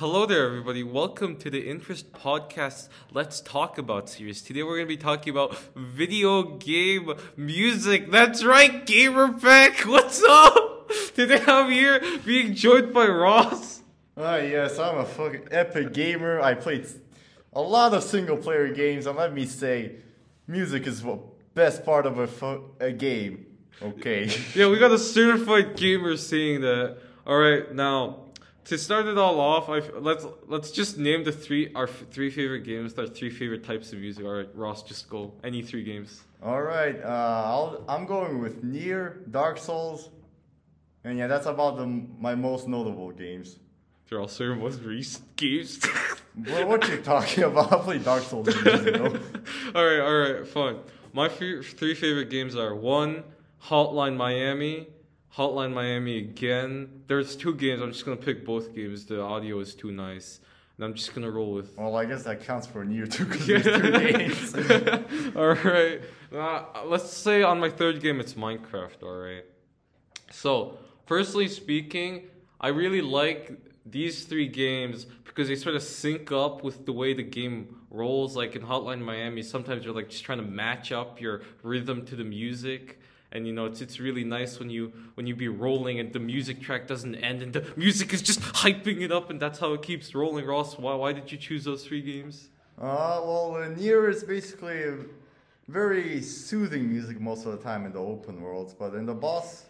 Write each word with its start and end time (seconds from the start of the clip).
Hello 0.00 0.24
there, 0.24 0.46
everybody. 0.46 0.82
Welcome 0.82 1.36
to 1.40 1.50
the 1.50 1.68
Interest 1.68 2.10
Podcast 2.10 2.88
Let's 3.12 3.42
Talk 3.42 3.76
About 3.76 4.08
series. 4.08 4.40
Today 4.40 4.62
we're 4.62 4.76
going 4.76 4.88
to 4.88 4.96
be 4.96 4.96
talking 4.96 5.30
about 5.30 5.54
video 5.76 6.56
game 6.56 7.12
music. 7.36 8.10
That's 8.10 8.42
right, 8.42 8.86
Gamer 8.86 9.34
Pack. 9.34 9.80
What's 9.86 10.22
up? 10.26 10.90
Today 11.14 11.42
I'm 11.46 11.70
here 11.70 12.00
being 12.24 12.54
joined 12.54 12.94
by 12.94 13.08
Ross. 13.08 13.82
Ah, 14.16 14.36
yes, 14.36 14.78
I'm 14.78 14.96
a 14.96 15.04
fucking 15.04 15.48
epic 15.50 15.92
gamer. 15.92 16.40
I 16.40 16.54
played 16.54 16.86
a 17.52 17.60
lot 17.60 17.92
of 17.92 18.02
single 18.02 18.38
player 18.38 18.72
games, 18.72 19.04
and 19.04 19.18
let 19.18 19.34
me 19.34 19.44
say, 19.44 19.96
music 20.46 20.86
is 20.86 21.02
the 21.02 21.18
best 21.52 21.84
part 21.84 22.06
of 22.06 22.18
a, 22.18 22.26
fu- 22.26 22.70
a 22.80 22.90
game. 22.90 23.44
Okay. 23.82 24.34
Yeah, 24.54 24.70
we 24.70 24.78
got 24.78 24.92
a 24.92 24.98
certified 24.98 25.76
gamer 25.76 26.16
saying 26.16 26.62
that. 26.62 26.96
All 27.26 27.36
right, 27.36 27.70
now 27.74 28.29
to 28.64 28.78
start 28.78 29.06
it 29.06 29.18
all 29.18 29.40
off, 29.40 29.68
I 29.68 29.80
let's 29.98 30.26
let's 30.46 30.70
just 30.70 30.98
name 30.98 31.24
the 31.24 31.32
three 31.32 31.72
our 31.74 31.84
f- 31.88 32.04
three 32.10 32.30
favorite 32.30 32.60
games, 32.64 32.98
our 32.98 33.06
three 33.06 33.30
favorite 33.30 33.64
types 33.64 33.92
of 33.92 33.98
music. 33.98 34.24
All 34.24 34.32
right, 34.32 34.48
Ross, 34.54 34.82
just 34.82 35.08
go 35.08 35.32
any 35.42 35.62
three 35.62 35.82
games. 35.84 36.22
All 36.42 36.62
right, 36.62 36.96
uh, 37.02 37.42
I'll, 37.46 37.84
I'm 37.88 38.06
going 38.06 38.40
with 38.40 38.64
Nier, 38.64 39.20
Dark 39.30 39.58
Souls, 39.58 40.08
and 41.04 41.18
yeah, 41.18 41.26
that's 41.26 41.46
about 41.46 41.76
the, 41.76 41.86
my 41.86 42.34
most 42.34 42.66
notable 42.66 43.10
games. 43.10 43.58
They're 44.08 44.20
all 44.20 44.28
certain 44.28 44.58
most 44.58 44.80
recent 44.82 45.36
games. 45.36 45.80
What, 46.46 46.68
what 46.68 46.88
you 46.88 46.98
talking 46.98 47.42
about? 47.42 47.72
I 47.72 47.78
play 47.80 47.98
Dark 47.98 48.22
Souls 48.22 48.48
all 48.56 49.84
right, 49.84 50.00
all 50.00 50.18
right, 50.20 50.46
fine. 50.46 50.76
My 51.12 51.26
f- 51.26 51.38
three 51.38 51.94
favorite 51.94 52.30
games 52.30 52.54
are 52.54 52.72
one, 52.74 53.24
Hotline 53.64 54.16
Miami, 54.16 54.86
Hotline 55.36 55.72
Miami 55.72 56.18
again. 56.18 57.02
There's 57.06 57.36
two 57.36 57.54
games. 57.54 57.80
I'm 57.80 57.92
just 57.92 58.04
gonna 58.04 58.16
pick 58.16 58.44
both 58.44 58.74
games. 58.74 59.06
The 59.06 59.20
audio 59.20 59.60
is 59.60 59.74
too 59.74 59.92
nice, 59.92 60.40
and 60.76 60.84
I'm 60.84 60.94
just 60.94 61.14
gonna 61.14 61.30
roll 61.30 61.52
with. 61.52 61.76
Well, 61.78 61.96
I 61.96 62.04
guess 62.04 62.24
that 62.24 62.44
counts 62.44 62.66
for 62.66 62.84
Nier 62.84 63.06
too, 63.06 63.26
because 63.26 63.46
there's 63.46 63.64
two 63.64 63.92
games. 63.92 64.54
all 65.36 65.54
right. 65.54 66.00
Uh, 66.32 66.84
let's 66.84 67.12
say 67.12 67.42
on 67.42 67.60
my 67.60 67.70
third 67.70 68.00
game 68.00 68.18
it's 68.20 68.34
Minecraft. 68.34 69.02
All 69.02 69.16
right. 69.16 69.44
So, 70.32 70.78
firstly 71.06 71.48
speaking, 71.48 72.22
I 72.60 72.68
really 72.68 73.02
like 73.02 73.52
these 73.86 74.24
three 74.24 74.48
games 74.48 75.06
because 75.24 75.48
they 75.48 75.56
sort 75.56 75.74
of 75.74 75.82
sync 75.82 76.32
up 76.32 76.62
with 76.62 76.86
the 76.86 76.92
way 76.92 77.14
the 77.14 77.22
game 77.22 77.76
rolls. 77.90 78.36
Like 78.36 78.56
in 78.56 78.62
Hotline 78.62 79.00
Miami, 79.00 79.42
sometimes 79.42 79.84
you're 79.84 79.94
like 79.94 80.10
just 80.10 80.24
trying 80.24 80.38
to 80.38 80.44
match 80.44 80.92
up 80.92 81.20
your 81.20 81.42
rhythm 81.62 82.04
to 82.06 82.16
the 82.16 82.24
music. 82.24 82.99
And 83.32 83.46
you 83.46 83.52
know 83.52 83.66
it's 83.66 83.80
it's 83.80 84.00
really 84.00 84.24
nice 84.24 84.58
when 84.58 84.70
you 84.70 84.92
when 85.14 85.26
you 85.26 85.36
be 85.36 85.48
rolling 85.48 86.00
and 86.00 86.12
the 86.12 86.18
music 86.18 86.60
track 86.60 86.88
doesn't 86.88 87.14
end 87.14 87.42
and 87.42 87.52
the 87.52 87.64
music 87.76 88.12
is 88.12 88.22
just 88.22 88.40
hyping 88.40 89.02
it 89.02 89.12
up 89.12 89.30
and 89.30 89.38
that's 89.38 89.58
how 89.60 89.72
it 89.74 89.82
keeps 89.82 90.14
rolling. 90.14 90.46
Ross, 90.46 90.78
why 90.78 90.94
why 90.94 91.12
did 91.12 91.30
you 91.30 91.38
choose 91.38 91.64
those 91.64 91.86
three 91.86 92.02
games? 92.02 92.48
Uh, 92.76 93.20
well, 93.24 93.72
Nier 93.76 94.08
is 94.08 94.24
basically 94.24 94.84
very 95.68 96.20
soothing 96.22 96.88
music 96.88 97.20
most 97.20 97.46
of 97.46 97.52
the 97.52 97.58
time 97.58 97.86
in 97.86 97.92
the 97.92 97.98
open 97.98 98.40
worlds, 98.40 98.74
but 98.74 98.94
in 98.94 99.06
the 99.06 99.14
boss, 99.14 99.66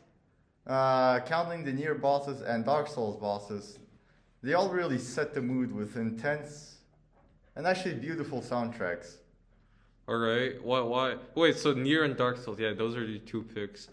uh, 0.66 1.20
counting 1.20 1.64
the 1.64 1.72
Nier 1.72 1.94
bosses 1.94 2.40
and 2.40 2.64
Dark 2.64 2.88
Souls 2.88 3.16
bosses, 3.16 3.78
they 4.42 4.54
all 4.54 4.70
really 4.70 4.98
set 4.98 5.34
the 5.34 5.42
mood 5.42 5.72
with 5.72 5.96
intense 5.96 6.76
and 7.56 7.66
actually 7.66 7.94
beautiful 7.94 8.40
soundtracks. 8.40 9.16
All 10.10 10.16
right. 10.16 10.60
Why? 10.60 10.80
Why? 10.80 11.16
Wait. 11.36 11.56
So 11.56 11.72
Nier 11.72 12.02
and 12.02 12.16
Dark 12.16 12.38
Souls. 12.38 12.58
Yeah, 12.58 12.72
those 12.72 12.96
are 12.96 13.06
the 13.06 13.20
two 13.20 13.44
picks. 13.44 13.88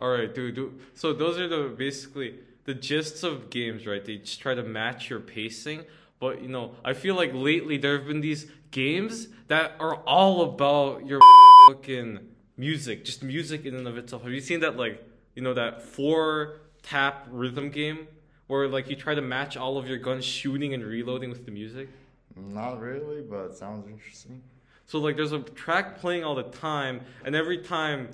All 0.00 0.10
right, 0.10 0.34
dude. 0.34 0.80
So 0.94 1.12
those 1.12 1.38
are 1.38 1.46
the 1.46 1.68
basically 1.68 2.40
the 2.64 2.74
gists 2.74 3.22
of 3.22 3.50
games, 3.50 3.86
right? 3.86 4.04
They 4.04 4.16
just 4.16 4.40
try 4.40 4.54
to 4.54 4.64
match 4.64 5.08
your 5.08 5.20
pacing. 5.20 5.84
But 6.18 6.42
you 6.42 6.48
know, 6.48 6.74
I 6.84 6.92
feel 6.92 7.14
like 7.14 7.30
lately 7.32 7.78
there 7.78 7.96
have 7.96 8.08
been 8.08 8.20
these 8.20 8.46
games 8.72 9.28
that 9.46 9.74
are 9.78 9.94
all 9.94 10.42
about 10.42 11.06
your 11.06 11.20
fucking 11.68 12.18
music, 12.56 13.04
just 13.04 13.22
music 13.22 13.64
in 13.64 13.76
and 13.76 13.86
of 13.86 13.96
itself. 13.96 14.24
Have 14.24 14.32
you 14.32 14.40
seen 14.40 14.58
that? 14.60 14.76
Like, 14.76 15.06
you 15.36 15.42
know, 15.42 15.54
that 15.54 15.82
four 15.82 16.62
tap 16.82 17.28
rhythm 17.30 17.70
game 17.70 18.08
where 18.48 18.66
like 18.66 18.90
you 18.90 18.96
try 18.96 19.14
to 19.14 19.22
match 19.22 19.56
all 19.56 19.78
of 19.78 19.86
your 19.86 19.98
guns 19.98 20.24
shooting 20.24 20.74
and 20.74 20.84
reloading 20.84 21.30
with 21.30 21.44
the 21.44 21.52
music. 21.52 21.88
Not 22.34 22.80
really, 22.80 23.22
but 23.22 23.54
sounds 23.56 23.86
interesting. 23.86 24.42
So 24.90 24.98
like 24.98 25.14
there's 25.14 25.30
a 25.30 25.38
track 25.38 26.00
playing 26.00 26.24
all 26.24 26.34
the 26.34 26.42
time, 26.42 27.02
and 27.24 27.36
every 27.36 27.58
time, 27.58 28.08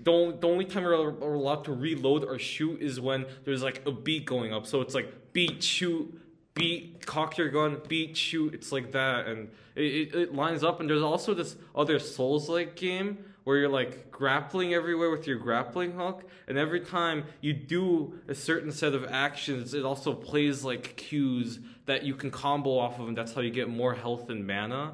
the 0.00 0.12
only, 0.12 0.66
time 0.66 0.82
you're 0.82 0.94
are 0.94 1.32
allowed 1.32 1.64
to 1.64 1.72
reload 1.72 2.24
or 2.24 2.38
shoot 2.38 2.82
is 2.82 3.00
when 3.00 3.24
there's 3.46 3.62
like 3.62 3.80
a 3.86 3.90
beat 3.90 4.26
going 4.26 4.52
up. 4.52 4.66
So 4.66 4.82
it's 4.82 4.94
like 4.94 5.32
beat, 5.32 5.62
shoot, 5.62 6.20
beat, 6.52 7.06
cock 7.06 7.38
your 7.38 7.48
gun, 7.48 7.80
beat, 7.88 8.18
shoot. 8.18 8.52
It's 8.52 8.70
like 8.70 8.92
that, 8.92 9.28
and 9.28 9.48
it, 9.74 10.14
it, 10.14 10.34
lines 10.34 10.62
up. 10.62 10.78
And 10.80 10.90
there's 10.90 11.00
also 11.00 11.32
this 11.32 11.56
other 11.74 11.98
Souls-like 11.98 12.76
game 12.76 13.24
where 13.44 13.56
you're 13.56 13.70
like 13.70 14.10
grappling 14.10 14.74
everywhere 14.74 15.10
with 15.10 15.26
your 15.26 15.38
grappling 15.38 15.92
hook, 15.92 16.28
and 16.48 16.58
every 16.58 16.80
time 16.80 17.24
you 17.40 17.54
do 17.54 18.20
a 18.28 18.34
certain 18.34 18.72
set 18.72 18.92
of 18.92 19.06
actions, 19.06 19.72
it 19.72 19.86
also 19.86 20.12
plays 20.12 20.64
like 20.64 20.98
cues 20.98 21.60
that 21.86 22.02
you 22.02 22.14
can 22.14 22.30
combo 22.30 22.78
off 22.78 23.00
of, 23.00 23.08
and 23.08 23.16
that's 23.16 23.32
how 23.32 23.40
you 23.40 23.50
get 23.50 23.70
more 23.70 23.94
health 23.94 24.28
and 24.28 24.46
mana. 24.46 24.92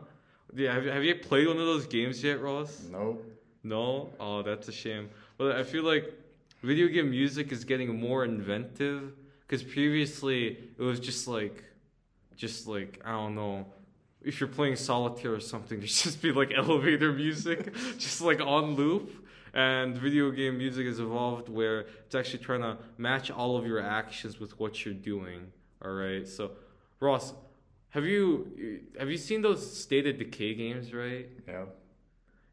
Yeah, 0.56 0.72
have, 0.72 0.86
have 0.86 1.04
you 1.04 1.14
played 1.16 1.46
one 1.46 1.58
of 1.58 1.66
those 1.66 1.86
games 1.86 2.24
yet, 2.24 2.40
Ross? 2.40 2.82
No. 2.90 3.18
No? 3.62 4.08
Oh, 4.18 4.40
that's 4.40 4.68
a 4.68 4.72
shame. 4.72 5.10
But 5.36 5.54
I 5.56 5.62
feel 5.62 5.84
like 5.84 6.14
video 6.62 6.88
game 6.88 7.10
music 7.10 7.52
is 7.52 7.62
getting 7.62 8.00
more 8.00 8.24
inventive 8.24 9.12
because 9.40 9.62
previously 9.62 10.56
it 10.78 10.82
was 10.82 10.98
just 10.98 11.28
like, 11.28 11.62
just 12.36 12.66
like, 12.66 13.02
I 13.04 13.10
don't 13.10 13.34
know. 13.34 13.66
If 14.22 14.40
you're 14.40 14.48
playing 14.48 14.76
solitaire 14.76 15.34
or 15.34 15.40
something, 15.40 15.78
there'd 15.78 15.90
just 15.90 16.22
be 16.22 16.32
like 16.32 16.54
elevator 16.56 17.12
music, 17.12 17.74
just 17.98 18.22
like 18.22 18.40
on 18.40 18.76
loop. 18.76 19.12
And 19.52 19.96
video 19.96 20.30
game 20.30 20.56
music 20.56 20.86
has 20.86 21.00
evolved 21.00 21.50
where 21.50 21.80
it's 22.06 22.14
actually 22.14 22.40
trying 22.40 22.62
to 22.62 22.78
match 22.96 23.30
all 23.30 23.58
of 23.58 23.66
your 23.66 23.80
actions 23.80 24.40
with 24.40 24.58
what 24.58 24.86
you're 24.86 24.94
doing. 24.94 25.52
All 25.82 25.92
right. 25.92 26.26
So, 26.26 26.52
Ross, 27.00 27.32
have 27.90 28.04
you 28.04 28.80
have 28.98 29.10
you 29.10 29.16
seen 29.16 29.42
those 29.42 29.78
State 29.78 30.06
of 30.06 30.18
Decay 30.18 30.54
games? 30.54 30.92
Right. 30.92 31.28
Yeah. 31.46 31.64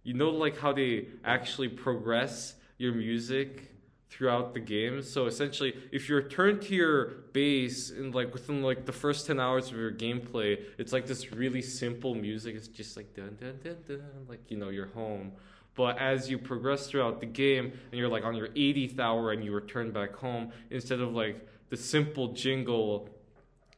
You 0.03 0.13
know, 0.13 0.29
like 0.29 0.57
how 0.59 0.73
they 0.73 1.07
actually 1.23 1.69
progress 1.69 2.55
your 2.77 2.94
music 2.94 3.73
throughout 4.09 4.53
the 4.53 4.59
game. 4.59 5.01
So 5.01 5.25
essentially, 5.25 5.73
if 5.91 6.07
you 6.07 6.16
return 6.16 6.59
to 6.59 6.75
your 6.75 7.05
base 7.33 7.89
in 7.89 8.11
like 8.11 8.31
within 8.33 8.61
like 8.61 8.85
the 8.85 8.91
first 8.91 9.25
ten 9.27 9.39
hours 9.39 9.69
of 9.69 9.77
your 9.77 9.91
gameplay, 9.91 10.61
it's 10.77 10.94
like 10.94 11.07
this 11.07 11.31
really 11.31 11.61
simple 11.61 12.13
music. 12.13 12.55
It's 12.55 12.67
just 12.67 12.95
like 12.95 13.13
dun 13.15 13.38
dun 13.39 13.59
dun 13.63 13.77
dun, 13.88 14.25
like 14.27 14.51
you 14.51 14.57
know 14.57 14.69
you're 14.69 14.88
home. 14.88 15.31
But 15.75 15.97
as 15.97 16.29
you 16.29 16.38
progress 16.38 16.88
throughout 16.88 17.19
the 17.19 17.25
game 17.25 17.73
and 17.91 18.00
you're 18.00 18.09
like 18.09 18.23
on 18.23 18.35
your 18.35 18.50
80th 18.50 19.00
hour 19.00 19.31
and 19.31 19.44
you 19.44 19.51
return 19.51 19.91
back 19.91 20.15
home, 20.15 20.51
instead 20.69 21.00
of 21.00 21.13
like 21.13 21.47
the 21.69 21.77
simple 21.77 22.33
jingle, 22.33 23.09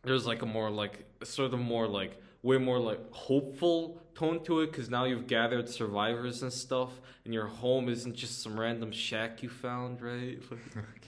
there's 0.03 0.25
like 0.27 0.41
a 0.41 0.45
more 0.45 0.69
like 0.69 1.04
sort 1.24 1.53
of 1.53 1.59
more 1.59 1.88
like 1.88 2.22
way 2.44 2.58
more 2.58 2.80
like 2.80 3.00
hopeful 3.12 4.02
tone 4.14 4.44
to 4.44 4.62
it 4.62 4.72
because 4.72 4.90
now 4.90 5.03
you've 5.06 5.28
gathered 5.28 5.68
survivors 5.68 6.42
and 6.44 6.53
stuff 6.53 7.02
and 7.26 7.34
your 7.34 7.48
home 7.48 7.90
isn't 7.90 8.16
just 8.16 8.42
some 8.42 8.59
random 8.59 8.92
shack 8.92 9.42
you 9.44 9.50
found 9.50 10.02
right 10.02 10.40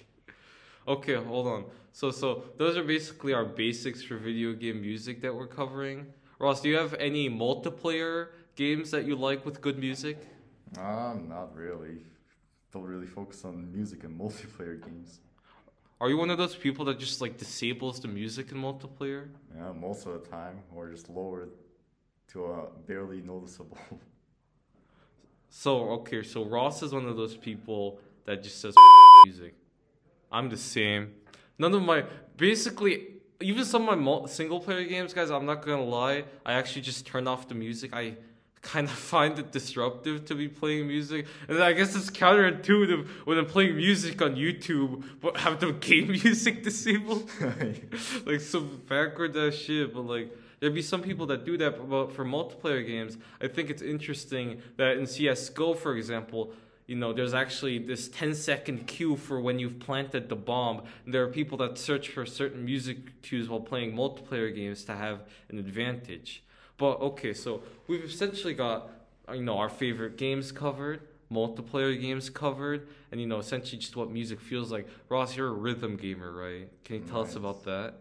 okay 0.87 1.15
hold 1.15 1.47
on 1.47 1.65
so 1.91 2.11
so 2.11 2.43
those 2.57 2.75
are 2.77 2.83
basically 2.83 3.33
our 3.33 3.45
basics 3.45 4.01
for 4.01 4.17
video 4.17 4.53
game 4.53 4.81
music 4.81 5.21
that 5.21 5.33
we're 5.33 5.47
covering 5.47 6.05
ross 6.39 6.61
do 6.61 6.69
you 6.69 6.77
have 6.77 6.93
any 6.95 7.29
multiplayer 7.29 8.29
games 8.55 8.91
that 8.91 9.05
you 9.05 9.15
like 9.15 9.45
with 9.45 9.61
good 9.61 9.77
music 9.77 10.17
Um, 10.77 11.29
not 11.29 11.55
really. 11.55 12.03
Don't 12.73 12.83
really 12.83 13.07
focus 13.07 13.45
on 13.45 13.71
music 13.71 14.03
and 14.03 14.19
multiplayer 14.19 14.83
games. 14.83 15.21
Are 15.99 16.09
you 16.09 16.17
one 16.17 16.29
of 16.29 16.37
those 16.37 16.55
people 16.55 16.85
that 16.85 16.99
just 16.99 17.21
like 17.21 17.37
disables 17.37 17.99
the 17.99 18.07
music 18.07 18.51
in 18.51 18.57
multiplayer 18.57 19.29
Yeah, 19.55 19.71
most 19.71 20.05
of 20.05 20.13
the 20.13 20.29
time, 20.29 20.59
or 20.75 20.89
just 20.89 21.09
lower 21.09 21.43
it 21.43 21.49
to 22.29 22.45
a 22.45 22.67
barely 22.87 23.21
noticeable. 23.21 23.77
So 25.49 25.89
okay, 25.91 26.23
so 26.23 26.43
Ross 26.45 26.83
is 26.83 26.91
one 26.93 27.05
of 27.07 27.15
those 27.15 27.35
people 27.35 27.99
that 28.25 28.43
just 28.43 28.59
says 28.61 28.75
music. 29.25 29.55
I'm 30.31 30.49
the 30.49 30.57
same. 30.57 31.13
None 31.57 31.73
of 31.73 31.81
my 31.81 32.03
basically 32.35 33.07
even 33.39 33.63
some 33.65 33.87
of 33.87 33.97
my 33.97 34.25
single 34.27 34.59
player 34.59 34.83
games, 34.83 35.13
guys. 35.13 35.31
I'm 35.31 35.45
not 35.45 35.65
gonna 35.65 35.83
lie. 35.83 36.25
I 36.45 36.53
actually 36.53 36.81
just 36.81 37.05
turn 37.05 37.27
off 37.27 37.47
the 37.47 37.55
music. 37.55 37.95
I 37.95 38.15
kind 38.67 38.87
of 38.87 38.93
find 39.13 39.39
it 39.39 39.51
disruptive 39.51 40.25
to 40.25 40.35
be 40.35 40.47
playing 40.47 40.87
music, 40.87 41.25
and 41.47 41.61
I 41.63 41.73
guess 41.73 41.95
it's 41.95 42.09
counterintuitive 42.09 43.07
when 43.25 43.37
I'm 43.37 43.45
playing 43.45 43.77
music 43.77 44.21
on 44.21 44.35
YouTube, 44.35 45.03
but 45.21 45.37
have 45.37 45.59
the 45.59 45.71
game 45.89 46.09
music 46.09 46.63
disabled. 46.69 47.29
like 48.25 48.41
some 48.41 48.81
backward 48.87 49.35
ass 49.37 49.55
shit, 49.55 49.93
but 49.93 50.01
like 50.01 50.35
there'd 50.59 50.73
be 50.73 50.81
some 50.81 51.01
people 51.01 51.25
that 51.27 51.45
do 51.45 51.57
that. 51.57 51.89
But 51.89 52.11
for 52.11 52.25
multiplayer 52.25 52.85
games, 52.85 53.17
I 53.41 53.47
think 53.47 53.69
it's 53.69 53.81
interesting 53.81 54.61
that 54.75 54.97
in 54.97 55.07
CS:GO, 55.07 55.73
for 55.73 55.95
example, 55.95 56.51
you 56.87 56.95
know, 56.95 57.11
there's 57.11 57.33
actually 57.33 57.79
this 57.79 58.07
10 58.07 58.33
second 58.33 58.87
cue 58.87 59.17
for 59.17 59.41
when 59.41 59.59
you've 59.59 59.79
planted 59.79 60.29
the 60.29 60.37
bomb. 60.37 60.83
And 61.03 61.13
there 61.13 61.23
are 61.23 61.27
people 61.27 61.57
that 61.57 61.77
search 61.77 62.07
for 62.09 62.25
certain 62.25 62.63
music 62.63 63.21
cues 63.21 63.49
while 63.49 63.59
playing 63.59 63.93
multiplayer 63.93 64.55
games 64.55 64.85
to 64.85 64.93
have 64.93 65.19
an 65.49 65.59
advantage. 65.59 66.43
But 66.77 67.01
okay, 67.01 67.33
so 67.33 67.63
we've 67.87 68.03
essentially 68.03 68.53
got, 68.53 68.89
you 69.33 69.41
know, 69.41 69.57
our 69.57 69.69
favorite 69.69 70.15
games 70.15 70.51
covered, 70.51 71.01
multiplayer 71.31 71.99
games 71.99 72.29
covered, 72.29 72.87
and, 73.11 73.19
you 73.19 73.27
know, 73.27 73.39
essentially 73.39 73.79
just 73.79 73.95
what 73.95 74.11
music 74.11 74.39
feels 74.39 74.71
like. 74.71 74.87
Ross, 75.09 75.35
you're 75.35 75.47
a 75.47 75.53
rhythm 75.53 75.97
gamer, 75.97 76.31
right? 76.31 76.69
Can 76.83 76.97
you 76.97 77.01
tell 77.01 77.21
us 77.21 77.35
about 77.35 77.65
that? 77.65 77.95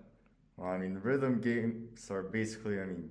Well, 0.56 0.70
I 0.70 0.78
mean, 0.78 1.00
rhythm 1.02 1.40
games 1.40 2.10
are 2.10 2.22
basically, 2.22 2.80
I 2.80 2.84
mean, 2.84 3.10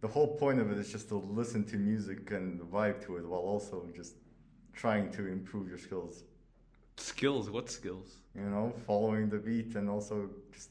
the 0.00 0.08
whole 0.08 0.36
point 0.36 0.60
of 0.60 0.70
it 0.70 0.78
is 0.78 0.90
just 0.90 1.08
to 1.08 1.16
listen 1.16 1.64
to 1.66 1.76
music 1.76 2.30
and 2.30 2.60
vibe 2.60 3.04
to 3.06 3.16
it 3.16 3.26
while 3.26 3.40
also 3.40 3.86
just 3.94 4.14
trying 4.72 5.10
to 5.12 5.26
improve 5.26 5.68
your 5.68 5.78
skills. 5.78 6.24
Skills, 6.96 7.50
what 7.50 7.70
skills? 7.70 8.18
You 8.34 8.42
know, 8.42 8.72
following 8.86 9.28
the 9.28 9.38
beat 9.38 9.74
and 9.74 9.90
also 9.90 10.30
just 10.52 10.70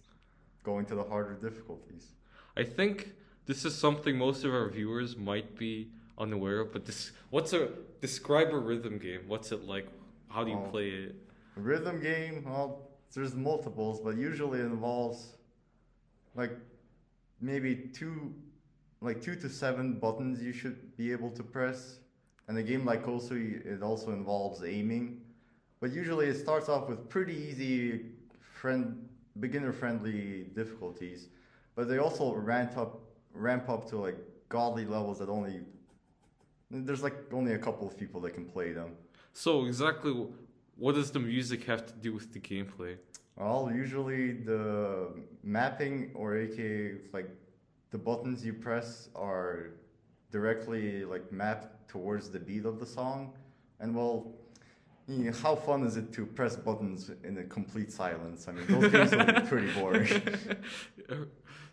going 0.63 0.86
to 0.86 0.95
the 0.95 1.03
harder 1.03 1.36
difficulties. 1.36 2.13
I 2.57 2.63
think 2.63 3.13
this 3.50 3.66
is 3.66 3.74
something 3.75 4.16
most 4.16 4.46
of 4.46 4.54
our 4.54 4.69
viewers 4.69 5.18
might 5.18 5.57
be 5.57 5.90
unaware 6.19 6.60
of, 6.60 6.72
but 6.72 6.86
this 6.86 7.12
what's 7.31 7.51
a 7.51 7.69
describe 8.00 8.50
a 8.54 8.57
rhythm 8.57 9.00
game? 9.00 9.22
What's 9.28 9.51
it 9.51 9.63
like? 9.74 9.88
How 10.28 10.44
do 10.44 10.51
you 10.51 10.57
Oh. 10.57 10.69
play 10.69 10.90
it? 10.92 11.16
Rhythm 11.56 12.00
game, 12.00 12.44
well, 12.46 12.68
there's 13.13 13.34
multiples, 13.34 14.00
but 14.01 14.16
usually 14.18 14.60
it 14.60 14.66
involves 14.66 15.36
like 16.36 16.51
maybe 17.42 17.72
two, 18.00 18.31
like 19.01 19.19
two 19.19 19.36
to 19.44 19.50
seven 19.50 19.86
buttons 20.06 20.44
you 20.44 20.54
should 20.54 20.96
be 20.96 21.12
able 21.12 21.31
to 21.31 21.44
press. 21.44 21.98
And 22.48 22.56
a 22.57 22.63
game 22.63 22.86
like 22.86 23.04
Osu, 23.06 23.66
it 23.66 23.81
also 23.81 24.12
involves 24.12 24.63
aiming, 24.63 25.22
but 25.80 25.90
usually 25.92 26.28
it 26.28 26.36
starts 26.36 26.69
off 26.69 26.88
with 26.88 27.10
pretty 27.10 27.34
easy, 27.50 28.06
friend, 28.62 29.10
beginner-friendly 29.40 30.51
difficulties. 30.54 31.30
But 31.75 31.88
they 31.88 31.98
also 31.98 32.34
ramp 32.36 32.78
up, 32.78 33.01
ramp 33.33 33.69
up 33.69 33.89
to 33.89 33.97
like 33.97 34.17
godly 34.49 34.85
levels 34.85 35.19
that 35.19 35.29
only 35.29 35.61
there's 36.71 37.03
like 37.03 37.15
only 37.31 37.53
a 37.53 37.57
couple 37.57 37.87
of 37.87 37.97
people 37.97 38.21
that 38.21 38.33
can 38.33 38.45
play 38.45 38.71
them. 38.73 38.91
So 39.33 39.65
exactly, 39.65 40.27
what 40.77 40.95
does 40.95 41.11
the 41.11 41.19
music 41.19 41.63
have 41.65 41.85
to 41.87 41.93
do 41.93 42.13
with 42.13 42.31
the 42.33 42.39
gameplay? 42.39 42.97
Well, 43.35 43.71
usually 43.73 44.33
the 44.33 45.07
mapping 45.43 46.11
or 46.13 46.37
aka 46.37 46.95
like 47.13 47.29
the 47.91 47.97
buttons 47.97 48.45
you 48.45 48.53
press 48.53 49.09
are 49.15 49.71
directly 50.31 51.05
like 51.05 51.31
mapped 51.31 51.89
towards 51.89 52.29
the 52.29 52.39
beat 52.39 52.65
of 52.65 52.79
the 52.79 52.85
song. 52.85 53.33
And 53.79 53.95
well, 53.95 54.27
you 55.07 55.25
know, 55.25 55.31
how 55.31 55.55
fun 55.55 55.83
is 55.83 55.97
it 55.97 56.13
to 56.13 56.25
press 56.25 56.55
buttons 56.55 57.11
in 57.23 57.39
a 57.39 57.43
complete 57.43 57.91
silence? 57.91 58.47
I 58.47 58.51
mean, 58.51 58.67
those 58.67 58.91
games 58.91 59.11
be 59.11 59.41
pretty 59.47 59.71
boring. 59.71 60.21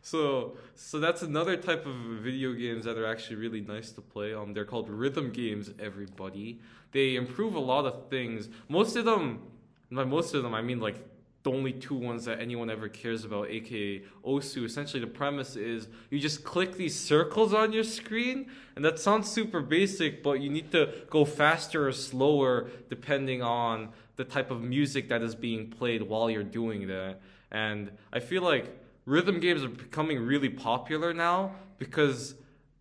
so, 0.06 0.56
so 0.76 1.00
that's 1.00 1.22
another 1.22 1.56
type 1.56 1.84
of 1.84 1.96
video 2.22 2.52
games 2.52 2.84
that 2.84 2.96
are 2.96 3.06
actually 3.06 3.34
really 3.36 3.60
nice 3.60 3.90
to 3.90 4.00
play. 4.00 4.34
Um, 4.34 4.54
they're 4.54 4.64
called 4.64 4.88
rhythm 4.88 5.32
games. 5.32 5.72
Everybody, 5.80 6.60
they 6.92 7.16
improve 7.16 7.56
a 7.56 7.58
lot 7.58 7.86
of 7.86 8.08
things. 8.08 8.48
Most 8.68 8.94
of 8.94 9.04
them, 9.04 9.40
by 9.90 10.04
most 10.04 10.32
of 10.32 10.44
them, 10.44 10.54
I 10.54 10.62
mean 10.62 10.78
like 10.78 10.94
the 11.42 11.50
only 11.50 11.72
two 11.72 11.96
ones 11.96 12.24
that 12.26 12.38
anyone 12.38 12.70
ever 12.70 12.88
cares 12.88 13.24
about, 13.24 13.50
aka 13.50 14.00
Osu. 14.24 14.64
Essentially, 14.64 15.00
the 15.00 15.08
premise 15.08 15.56
is 15.56 15.88
you 16.10 16.20
just 16.20 16.44
click 16.44 16.76
these 16.76 16.94
circles 16.94 17.52
on 17.52 17.72
your 17.72 17.82
screen, 17.82 18.46
and 18.76 18.84
that 18.84 19.00
sounds 19.00 19.28
super 19.28 19.60
basic, 19.60 20.22
but 20.22 20.34
you 20.40 20.50
need 20.50 20.70
to 20.70 20.92
go 21.10 21.24
faster 21.24 21.88
or 21.88 21.90
slower 21.90 22.70
depending 22.88 23.42
on 23.42 23.88
the 24.14 24.24
type 24.24 24.52
of 24.52 24.62
music 24.62 25.08
that 25.08 25.20
is 25.20 25.34
being 25.34 25.68
played 25.68 26.02
while 26.02 26.30
you're 26.30 26.44
doing 26.44 26.86
that. 26.86 27.18
And 27.50 27.90
I 28.12 28.20
feel 28.20 28.42
like 28.42 28.85
rhythm 29.06 29.40
games 29.40 29.64
are 29.64 29.68
becoming 29.68 30.20
really 30.20 30.50
popular 30.50 31.14
now 31.14 31.52
because 31.78 32.34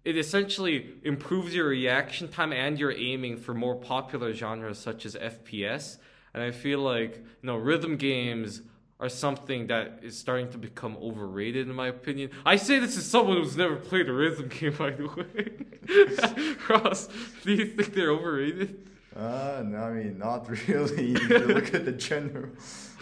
it 0.04 0.18
essentially 0.18 0.96
improves 1.04 1.56
your 1.56 1.68
reaction 1.68 2.28
time 2.28 2.52
and 2.52 2.78
your 2.78 2.92
aiming 2.92 3.38
for 3.38 3.54
more 3.54 3.76
popular 3.76 4.34
genres 4.34 4.78
such 4.78 5.06
as 5.06 5.16
FPS. 5.16 5.98
And 6.34 6.44
I 6.44 6.52
feel 6.52 6.80
like, 6.80 7.18
you 7.18 7.48
know, 7.48 7.56
rhythm 7.56 7.96
games 7.96 8.62
are 9.00 9.10
something 9.10 9.68
that 9.68 10.00
is 10.04 10.18
starting 10.18 10.50
to 10.50 10.58
become 10.58 10.98
overrated 10.98 11.68
in 11.68 11.76
my 11.76 11.88
opinion. 11.88 12.32
I 12.46 12.56
say 12.56 12.80
this 12.80 12.98
as 12.98 13.06
someone 13.06 13.38
who's 13.38 13.58
never 13.58 13.76
played 13.76 14.10
a 14.10 14.14
rhythm 14.14 14.48
game 14.60 14.74
by 14.74 14.92
the 14.92 15.08
way. 15.08 16.56
Ross, 16.70 17.08
do 17.44 17.54
you 17.54 17.66
think 17.68 17.94
they're 17.94 18.12
overrated? 18.12 18.90
Uh, 19.16 19.64
no, 19.66 19.78
I 19.78 19.92
mean, 19.92 20.18
not 20.18 20.50
really. 20.68 21.14
look 21.14 21.74
at 21.74 21.86
the 21.86 21.94
general, 21.94 22.50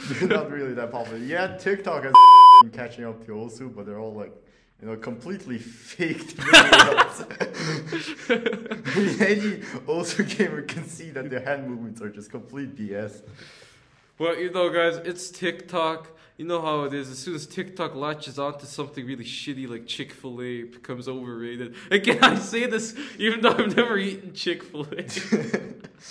they're 0.10 0.28
not 0.30 0.52
really 0.52 0.74
that 0.74 0.92
popular. 0.92 1.18
Yeah, 1.18 1.58
TikTok 1.58 2.04
has 2.04 2.14
been 2.62 2.72
catching 2.74 3.06
up 3.06 3.26
to 3.26 3.32
Osu, 3.32 3.74
but 3.76 3.86
they're 3.88 4.00
all 4.00 4.14
like, 4.14 4.32
you 4.80 4.88
know, 4.88 4.96
completely 4.96 5.58
faked 5.58 6.38
videos. 6.38 7.26
Any 9.22 9.58
Osu 9.88 10.38
gamer 10.38 10.62
can 10.62 10.86
see 10.88 11.10
that 11.12 11.30
their 11.32 11.40
hand 11.40 11.68
movements 11.68 12.00
are 12.02 12.10
just 12.10 12.30
complete 12.30 12.76
BS. 12.76 13.24
Well, 14.20 14.38
you 14.38 14.52
know, 14.52 14.70
guys, 14.70 14.98
it's 14.98 15.32
TikTok. 15.32 16.10
You 16.38 16.46
know 16.46 16.62
how 16.62 16.84
it 16.84 16.94
is. 16.94 17.10
As 17.10 17.18
soon 17.20 17.36
as 17.36 17.48
TikTok 17.48 17.96
latches 17.96 18.38
onto 18.38 18.66
something 18.66 19.06
really 19.06 19.24
shitty 19.24 19.68
like 19.68 19.88
Chick 19.88 20.12
Fil 20.12 20.42
A, 20.42 20.60
it 20.62 20.74
becomes 20.74 21.08
overrated. 21.08 21.76
Again, 21.90 22.20
I 22.24 22.36
say 22.36 22.66
this 22.68 22.96
even 23.18 23.42
though 23.42 23.52
I've 23.52 23.76
never 23.76 23.98
eaten 23.98 24.34
Chick 24.34 24.64
Fil 24.64 24.88
A. 24.92 25.04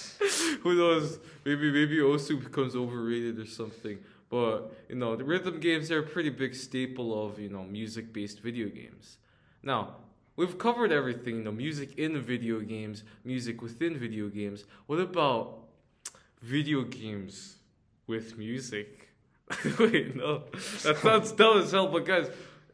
Who 0.63 0.75
knows? 0.75 1.19
Maybe 1.45 1.71
maybe 1.73 1.99
Osu 1.99 2.43
becomes 2.43 2.77
overrated 2.77 3.39
or 3.39 3.47
something. 3.47 3.99
But 4.31 4.73
you 4.89 4.97
know, 4.97 5.17
the 5.17 5.25
rhythm 5.25 5.61
games 5.61 5.91
are 5.91 5.99
a 5.99 6.03
pretty 6.03 6.31
big 6.31 6.55
staple 6.55 7.27
of 7.27 7.39
you 7.39 7.49
know 7.49 7.65
music-based 7.65 8.41
video 8.41 8.69
games. 8.69 9.19
Now, 9.63 9.97
we've 10.37 10.59
covered 10.59 10.93
everything. 10.93 11.37
You 11.37 11.45
know, 11.45 11.53
music 11.53 11.99
in 11.99 12.21
video 12.21 12.61
games, 12.61 13.05
music 13.25 13.61
within 13.61 13.99
video 13.99 14.29
games. 14.29 14.65
What 14.87 15.01
about 15.01 15.59
video 16.41 16.83
games 16.83 17.57
with 18.07 18.39
music? 18.39 19.11
Wait, 19.79 20.17
no, 20.17 20.45
that 20.83 20.99
sounds 21.03 21.33
dumb 21.41 21.59
as 21.59 21.73
hell. 21.73 21.89
But 21.89 22.07
guys, 22.07 22.31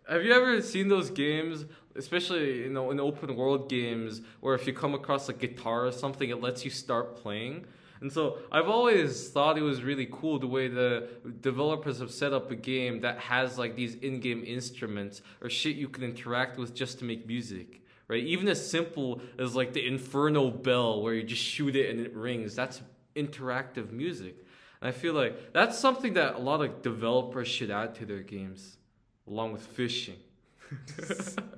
have 0.09 0.25
you 0.25 0.33
ever 0.33 0.63
seen 0.63 0.89
those 0.89 1.11
games, 1.11 1.65
especially 1.99 2.63
you 2.63 2.71
know 2.71 2.91
in 2.91 3.01
open 3.01 3.37
world 3.37 3.69
games, 3.69 4.23
where 4.41 4.55
if 4.55 4.67
you 4.67 4.73
come 4.73 4.95
across 4.95 5.29
a 5.29 5.33
guitar 5.33 5.87
or 5.87 5.93
something, 5.93 6.31
it 6.31 6.41
lets 6.41 6.65
you 6.65 6.71
start 6.71 7.17
playing? 7.17 7.67
And 8.01 8.13
so 8.13 8.39
I've 8.53 8.69
always 8.69 9.29
thought 9.29 9.59
it 9.59 9.63
was 9.63 9.83
really 9.83 10.09
cool 10.11 10.39
the 10.39 10.47
way 10.47 10.69
the 10.69 11.09
developers 11.41 11.99
have 11.99 12.13
set 12.13 12.33
up 12.33 12.51
a 12.51 12.55
game 12.55 13.01
that 13.01 13.19
has 13.19 13.59
like 13.59 13.75
these 13.75 13.97
in-game 13.97 14.45
instruments 14.47 15.21
or 15.43 15.51
shit 15.51 15.75
you 15.75 15.89
can 15.89 16.05
interact 16.05 16.59
with 16.59 16.75
just 16.75 17.01
to 17.01 17.05
make 17.05 17.27
music. 17.27 17.83
Right? 18.07 18.25
Even 18.25 18.49
as 18.49 18.71
simple 18.71 19.21
as 19.39 19.55
like 19.55 19.75
the 19.75 19.87
Inferno 19.87 20.51
bell 20.51 21.03
where 21.03 21.13
you 21.13 21.25
just 21.25 21.43
shoot 21.43 21.77
it 21.77 21.91
and 21.91 22.01
it 22.01 22.15
rings. 22.15 22.55
That's 22.55 22.81
interactive 23.15 23.91
music. 23.91 24.47
And 24.81 24.89
I 24.89 24.93
feel 24.93 25.13
like 25.13 25.53
that's 25.53 25.77
something 25.77 26.15
that 26.15 26.37
a 26.37 26.39
lot 26.39 26.63
of 26.63 26.83
developers 26.83 27.49
should 27.49 27.71
add 27.71 27.97
to 27.97 28.07
their 28.07 28.23
games, 28.23 28.77
along 29.27 29.53
with 29.53 29.67
fishing. 29.67 30.17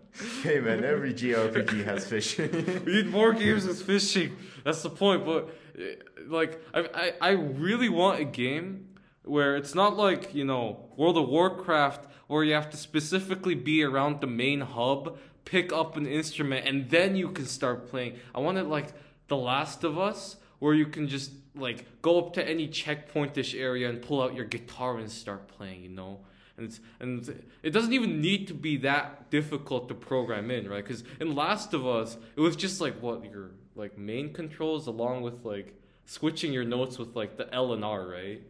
Hey 0.43 0.61
man, 0.61 0.85
every 0.85 1.15
JRPG 1.15 1.85
has 1.85 2.07
fishing. 2.07 2.51
we 2.85 2.93
need 2.93 3.07
more 3.07 3.33
games 3.33 3.65
with 3.69 3.83
fishing. 3.83 4.37
That's 4.65 4.83
the 4.83 4.91
point. 4.91 5.25
But 5.25 5.49
eh, 5.79 5.95
like, 6.27 6.63
I, 6.75 6.89
I 6.95 7.13
I 7.21 7.31
really 7.31 7.89
want 7.89 8.21
a 8.21 8.25
game 8.25 8.89
where 9.25 9.57
it's 9.57 9.75
not 9.75 9.97
like 9.97 10.35
you 10.35 10.45
know 10.45 10.91
World 10.97 11.17
of 11.17 11.29
Warcraft 11.29 12.07
where 12.27 12.45
you 12.45 12.53
have 12.53 12.71
to 12.71 12.77
specifically 12.77 13.55
be 13.55 13.83
around 13.83 14.21
the 14.21 14.27
main 14.27 14.61
hub, 14.61 15.19
pick 15.45 15.73
up 15.73 15.97
an 15.97 16.07
instrument, 16.07 16.67
and 16.67 16.91
then 16.91 17.17
you 17.17 17.31
can 17.31 17.47
start 17.47 17.89
playing. 17.89 18.19
I 18.35 18.41
want 18.41 18.59
it 18.59 18.65
like 18.65 18.93
The 19.29 19.37
Last 19.37 19.85
of 19.85 19.99
Us 19.99 20.37
where 20.59 20.75
you 20.75 20.87
can 20.87 21.09
just 21.09 21.33
like 21.55 21.87
go 22.03 22.19
up 22.19 22.35
to 22.35 22.47
any 22.47 22.69
checkpointish 22.69 23.59
area 23.59 23.89
and 23.89 24.03
pull 24.03 24.23
out 24.23 24.35
your 24.35 24.45
guitar 24.45 24.99
and 24.99 25.11
start 25.11 25.49
playing. 25.49 25.83
You 25.83 25.91
know. 25.91 26.21
And, 26.61 26.69
it's, 26.69 26.81
and 27.01 27.45
it 27.63 27.71
doesn't 27.71 27.93
even 27.93 28.21
need 28.21 28.47
to 28.49 28.55
be 28.55 28.77
that 28.79 29.31
difficult 29.31 29.89
to 29.89 29.95
program 29.95 30.51
in, 30.51 30.69
right? 30.69 30.85
Because 30.85 31.05
in 31.19 31.35
Last 31.35 31.73
of 31.75 31.87
Us, 31.87 32.17
it 32.37 32.41
was 32.41 32.55
just 32.57 32.81
like 32.81 33.01
what 33.01 33.25
your 33.25 33.51
like 33.75 33.97
main 33.97 34.33
controls 34.33 34.87
along 34.87 35.23
with 35.23 35.45
like 35.45 35.75
switching 36.05 36.53
your 36.53 36.65
notes 36.65 36.99
with 36.99 37.17
like 37.17 37.37
the 37.37 37.53
L 37.55 37.73
and 37.73 37.85
R, 37.85 38.07
right? 38.07 38.43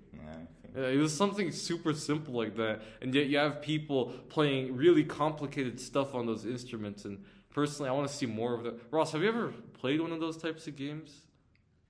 Yeah, 0.77 0.87
It 0.87 0.99
was 0.99 1.17
something 1.17 1.53
super 1.53 1.93
simple 1.95 2.35
like 2.35 2.57
that, 2.57 2.83
and 3.01 3.15
yet 3.15 3.27
you 3.27 3.39
have 3.39 3.63
people 3.63 4.07
playing 4.29 4.77
really 4.77 5.05
complicated 5.05 5.81
stuff 5.81 6.15
on 6.15 6.27
those 6.27 6.47
instruments. 6.47 7.05
And 7.05 7.25
personally, 7.51 7.91
I 7.91 7.93
want 7.93 8.09
to 8.09 8.15
see 8.15 8.27
more 8.27 8.55
of 8.55 8.65
that. 8.65 8.75
Ross, 8.91 9.13
have 9.13 9.23
you 9.23 9.29
ever 9.29 9.53
played 9.75 10.01
one 10.01 10.13
of 10.13 10.21
those 10.21 10.37
types 10.37 10.67
of 10.67 10.77
games? 10.77 11.23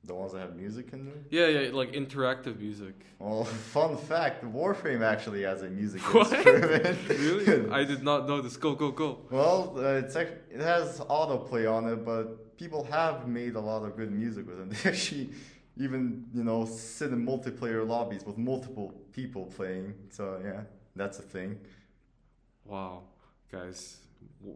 The 0.05 0.15
ones 0.15 0.33
that 0.33 0.41
have 0.41 0.57
music 0.57 0.93
in 0.93 1.05
them. 1.07 1.25
Yeah, 1.31 1.47
yeah, 1.47 1.71
like 1.73 1.93
interactive 1.93 2.59
music. 2.59 2.95
Well, 3.19 3.45
fun 3.75 3.97
fact: 3.97 4.45
Warframe 4.45 5.03
actually 5.03 5.43
has 5.43 5.63
a 5.63 5.69
music 5.69 6.03
What? 6.15 6.33
instrument. 6.33 6.99
really? 7.09 7.71
I 7.81 7.85
did 7.85 8.03
not 8.03 8.27
know 8.27 8.41
this. 8.41 8.57
Go, 8.57 8.75
go, 8.75 8.91
go. 8.91 9.19
Well, 9.31 9.75
uh, 9.77 10.03
it's 10.03 10.17
it 10.17 10.61
has 10.61 11.01
autoplay 11.01 11.71
on 11.71 11.87
it, 11.89 12.05
but 12.05 12.57
people 12.57 12.85
have 12.85 13.29
made 13.29 13.55
a 13.57 13.61
lot 13.61 13.83
of 13.85 13.97
good 13.97 14.11
music 14.11 14.47
with 14.47 14.61
it. 14.61 14.71
They 14.71 14.91
actually 14.91 15.31
even 15.77 16.27
you 16.35 16.45
know 16.45 16.65
sit 16.65 17.11
in 17.13 17.25
multiplayer 17.27 17.87
lobbies 17.87 18.25
with 18.25 18.39
multiple 18.39 18.95
people 19.13 19.47
playing. 19.47 19.95
So 20.11 20.41
yeah, 20.43 20.63
that's 20.97 21.19
a 21.19 21.23
thing. 21.23 21.59
Wow, 22.65 23.03
guys, 23.53 23.99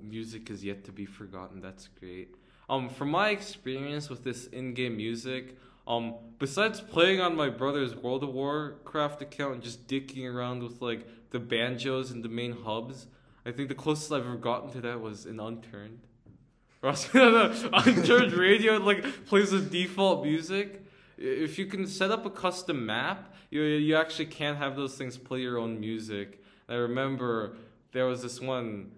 music 0.02 0.50
is 0.50 0.64
yet 0.64 0.84
to 0.84 0.92
be 0.92 1.04
forgotten. 1.04 1.60
That's 1.60 1.88
great. 1.88 2.34
Um, 2.68 2.88
from 2.88 3.10
my 3.10 3.30
experience 3.30 4.08
with 4.08 4.24
this 4.24 4.46
in-game 4.46 4.96
music, 4.96 5.56
um, 5.86 6.14
besides 6.38 6.80
playing 6.80 7.20
on 7.20 7.36
my 7.36 7.50
brother's 7.50 7.94
World 7.94 8.24
of 8.24 8.30
Warcraft 8.30 9.20
account 9.22 9.54
and 9.54 9.62
just 9.62 9.86
dicking 9.86 10.32
around 10.32 10.62
with 10.62 10.80
like 10.80 11.06
the 11.30 11.38
banjos 11.38 12.10
and 12.10 12.24
the 12.24 12.28
main 12.28 12.52
hubs, 12.52 13.06
I 13.44 13.52
think 13.52 13.68
the 13.68 13.74
closest 13.74 14.10
I've 14.10 14.24
ever 14.24 14.36
gotten 14.36 14.70
to 14.72 14.80
that 14.80 15.00
was 15.00 15.26
in 15.26 15.38
Unturned. 15.40 16.00
Unturned 16.82 18.32
radio 18.32 18.76
like 18.78 19.26
plays 19.26 19.50
the 19.50 19.60
default 19.60 20.24
music. 20.24 20.84
If 21.16 21.58
you 21.58 21.66
can 21.66 21.86
set 21.86 22.10
up 22.10 22.24
a 22.26 22.30
custom 22.30 22.86
map, 22.86 23.34
you 23.50 23.62
you 23.62 23.96
actually 23.96 24.26
can 24.26 24.56
have 24.56 24.76
those 24.76 24.96
things 24.96 25.16
play 25.16 25.40
your 25.40 25.58
own 25.58 25.80
music. 25.80 26.42
I 26.68 26.74
remember 26.74 27.56
there 27.92 28.06
was 28.06 28.22
this 28.22 28.40
one 28.40 28.92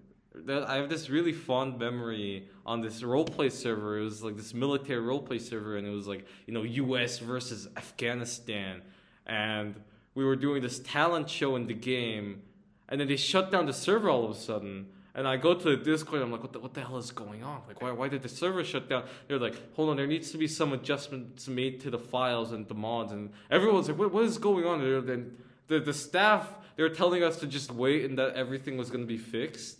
that 0.45 0.69
I 0.69 0.76
have 0.76 0.88
this 0.88 1.09
really 1.09 1.33
fond 1.33 1.78
memory 1.78 2.49
on 2.64 2.81
this 2.81 3.02
roleplay 3.02 3.50
server. 3.50 3.99
It 3.99 4.05
was 4.05 4.23
like 4.23 4.37
this 4.37 4.55
military 4.55 5.02
roleplay 5.02 5.40
server, 5.40 5.76
and 5.76 5.87
it 5.87 5.90
was 5.90 6.07
like 6.07 6.26
you 6.47 6.52
know 6.52 6.62
U.S. 6.62 7.19
versus 7.19 7.69
Afghanistan, 7.76 8.83
and 9.26 9.81
we 10.14 10.25
were 10.25 10.37
doing 10.37 10.62
this 10.62 10.78
talent 10.81 11.28
show 11.31 11.57
in 11.57 11.66
the 11.66 11.75
game, 11.75 12.43
and 12.88 13.00
then 13.00 13.09
they 13.09 13.16
shut 13.16 13.50
down 13.50 13.66
the 13.66 13.73
server 13.73 14.11
all 14.11 14.25
of 14.25 14.31
a 14.31 14.38
sudden. 14.38 14.87
And 15.14 15.26
I 15.26 15.38
go 15.38 15.55
to 15.55 15.76
the 15.76 15.83
Discord. 15.83 16.21
I'm 16.21 16.31
like, 16.31 16.43
what 16.43 16.52
the, 16.52 16.61
what 16.61 16.75
the 16.75 16.83
hell 16.83 16.99
is 16.99 17.11
going 17.11 17.43
on? 17.43 17.62
Like, 17.66 17.81
why, 17.81 17.90
why 17.90 18.09
did 18.09 18.23
the 18.23 18.28
server 18.28 18.62
shut 18.62 18.87
down? 18.90 19.05
They're 19.28 19.38
like, 19.38 19.55
hold 19.75 19.88
on, 19.88 19.97
there 19.97 20.07
needs 20.07 20.31
to 20.33 20.37
be 20.37 20.47
some 20.47 20.75
adjustments 20.75 21.49
made 21.49 21.81
to 21.81 21.90
the 21.90 21.99
files 21.99 22.52
and 22.52 22.69
the 22.69 22.75
mods. 22.75 23.12
And 23.12 23.31
everyone's 23.50 23.88
like, 23.88 23.97
what, 23.99 24.12
what 24.12 24.25
is 24.25 24.37
going 24.37 24.66
on? 24.66 24.83
And 24.83 25.38
the, 25.69 25.81
the 25.81 25.95
staff, 25.95 26.47
they 26.76 26.83
were 26.83 26.90
telling 26.90 27.23
us 27.23 27.38
to 27.38 27.47
just 27.47 27.73
wait 27.73 28.05
and 28.05 28.19
that 28.19 28.35
everything 28.35 28.76
was 28.76 28.90
going 28.90 29.05
to 29.05 29.07
be 29.07 29.16
fixed. 29.16 29.78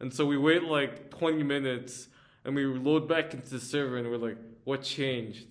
And 0.00 0.12
so 0.12 0.24
we 0.24 0.38
wait 0.38 0.64
like 0.64 1.10
20 1.10 1.42
minutes 1.42 2.08
and 2.44 2.54
we 2.54 2.64
load 2.64 3.06
back 3.06 3.34
into 3.34 3.50
the 3.50 3.60
server 3.60 3.98
and 3.98 4.10
we're 4.10 4.16
like, 4.16 4.38
what 4.64 4.82
changed? 4.82 5.46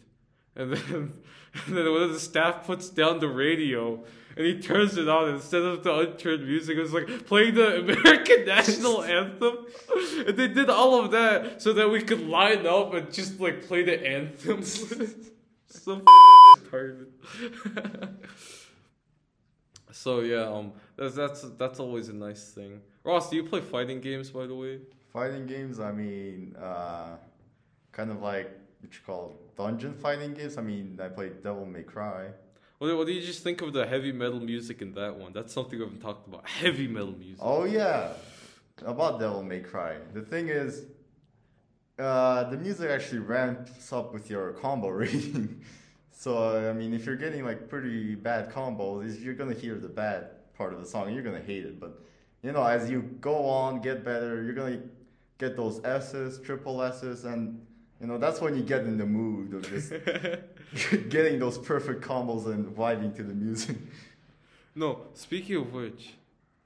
And 0.55 0.73
then, 0.73 1.13
and 1.65 1.77
then 1.77 1.91
one 1.91 2.01
of 2.01 2.13
the 2.13 2.19
staff 2.19 2.65
puts 2.65 2.89
down 2.89 3.19
the 3.19 3.27
radio 3.27 4.03
and 4.35 4.45
he 4.45 4.59
turns 4.59 4.97
it 4.97 5.07
on 5.09 5.29
instead 5.29 5.61
of 5.61 5.83
the 5.83 5.93
unturned 5.93 6.47
music, 6.47 6.77
it 6.77 6.81
was 6.81 6.93
like 6.93 7.27
playing 7.27 7.55
the 7.55 7.79
American 7.79 8.45
national 8.45 9.03
anthem. 9.03 9.65
And 10.25 10.37
they 10.37 10.47
did 10.47 10.69
all 10.69 11.03
of 11.03 11.11
that 11.11 11.61
so 11.61 11.73
that 11.73 11.89
we 11.89 12.01
could 12.01 12.27
line 12.27 12.65
up 12.65 12.93
and 12.93 13.11
just 13.11 13.39
like 13.39 13.67
play 13.67 13.83
the 13.83 14.05
anthem. 14.05 14.63
so 14.63 16.01
retarded. 16.57 17.07
So 19.91 20.21
yeah, 20.21 20.43
um, 20.43 20.73
that's 20.95 21.15
that's 21.15 21.41
that's 21.57 21.79
always 21.79 22.09
a 22.09 22.13
nice 22.13 22.51
thing. 22.51 22.81
Ross, 23.03 23.29
do 23.29 23.35
you 23.35 23.43
play 23.43 23.61
fighting 23.61 24.01
games 24.01 24.29
by 24.29 24.45
the 24.45 24.55
way? 24.55 24.79
Fighting 25.11 25.47
games, 25.47 25.79
I 25.79 25.91
mean, 25.91 26.55
uh, 26.61 27.17
kind 27.91 28.11
of 28.11 28.21
like 28.21 28.51
what 28.81 28.93
you 28.93 28.99
call 29.05 29.33
dungeon 29.57 29.93
fighting 29.93 30.33
games. 30.33 30.57
I 30.57 30.61
mean, 30.61 30.99
I 31.01 31.07
played 31.07 31.43
Devil 31.43 31.65
May 31.65 31.83
Cry. 31.83 32.27
What, 32.77 32.95
what 32.95 33.07
do 33.07 33.13
you 33.13 33.21
just 33.21 33.43
think 33.43 33.61
of 33.61 33.73
the 33.73 33.85
heavy 33.85 34.11
metal 34.11 34.39
music 34.39 34.81
in 34.81 34.93
that 34.93 35.15
one? 35.15 35.33
That's 35.33 35.53
something 35.53 35.77
we 35.77 35.83
haven't 35.83 36.01
talked 36.01 36.27
about. 36.27 36.47
Heavy 36.63 36.87
metal 36.87 37.11
music. 37.11 37.39
Oh 37.41 37.65
yeah, 37.65 38.13
about 38.85 39.19
Devil 39.19 39.43
May 39.43 39.59
Cry. 39.59 39.97
The 40.13 40.21
thing 40.21 40.47
is, 40.47 40.85
uh, 41.97 42.45
the 42.45 42.57
music 42.57 42.89
actually 42.89 43.19
ramps 43.19 43.91
up 43.91 44.13
with 44.13 44.29
your 44.29 44.53
combo 44.53 44.89
rating. 44.89 45.61
so 46.19 46.69
I 46.69 46.73
mean, 46.73 46.93
if 46.93 47.05
you're 47.05 47.15
getting 47.15 47.45
like 47.45 47.69
pretty 47.69 48.13
bad 48.13 48.51
combos, 48.51 49.23
you're 49.23 49.35
gonna 49.35 49.53
hear 49.53 49.75
the 49.75 49.87
bad 49.87 50.31
part 50.57 50.73
of 50.73 50.81
the 50.81 50.85
song. 50.85 51.13
You're 51.13 51.23
gonna 51.23 51.39
hate 51.41 51.63
it, 51.63 51.79
but 51.79 52.01
you 52.43 52.51
know, 52.51 52.61
as 52.61 52.91
you 52.91 53.03
go 53.21 53.45
on, 53.45 53.79
get 53.79 54.03
better, 54.03 54.43
you're 54.43 54.53
gonna 54.53 54.81
get 55.37 55.55
those 55.55 55.79
S's, 55.85 56.37
triple 56.41 56.81
S's, 56.81 57.23
and 57.23 57.65
you 58.01 58.07
know 58.07 58.17
that's 58.17 58.41
when 58.41 58.53
you 58.57 58.63
get 58.63 58.81
in 58.81 58.97
the 58.97 59.05
mood 59.05 59.53
of 59.53 59.69
just 59.69 59.93
getting 61.09 61.39
those 61.39 61.57
perfect 61.57 62.01
combos 62.01 62.47
and 62.47 62.67
vibing 62.75 63.15
to 63.15 63.23
the 63.23 63.33
music. 63.33 63.77
No, 64.75 65.03
speaking 65.13 65.55
of 65.55 65.71
which, 65.71 66.15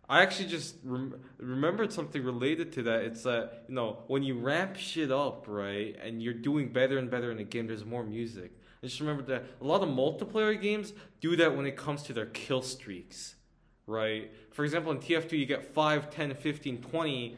I 0.10 0.24
actually 0.24 0.50
just 0.50 0.78
rem- 0.84 1.22
remembered 1.38 1.94
something 1.94 2.24
related 2.24 2.74
to 2.74 2.84
that. 2.84 3.04
It's 3.04 3.22
that 3.22 3.66
you 3.68 3.76
know 3.76 4.00
when 4.08 4.24
you 4.24 4.40
ramp 4.40 4.78
shit 4.78 5.12
up, 5.12 5.46
right, 5.48 5.96
and 6.04 6.24
you're 6.24 6.34
doing 6.34 6.74
better 6.74 6.98
and 6.98 7.12
better 7.12 7.30
in 7.30 7.38
the 7.38 7.44
game, 7.44 7.68
there's 7.68 7.86
more 7.86 8.04
music. 8.04 8.52
I 8.84 8.88
just 8.88 9.00
remember 9.00 9.24
that 9.24 9.46
a 9.62 9.64
lot 9.64 9.82
of 9.82 9.88
multiplayer 9.88 10.62
games 10.62 10.92
do 11.22 11.38
that 11.38 11.56
when 11.56 11.66
it 11.66 11.78
comes 11.78 12.04
to 12.04 12.14
their 12.14 12.26
kill 12.26 12.62
streaks, 12.62 13.36
right? 13.88 14.30
For 14.52 14.66
example, 14.66 14.92
in 14.92 15.00
TF2, 15.00 15.32
you 15.32 15.46
get 15.46 15.74
5, 15.74 16.10
10, 16.10 16.36
15, 16.36 16.82
20. 16.82 17.38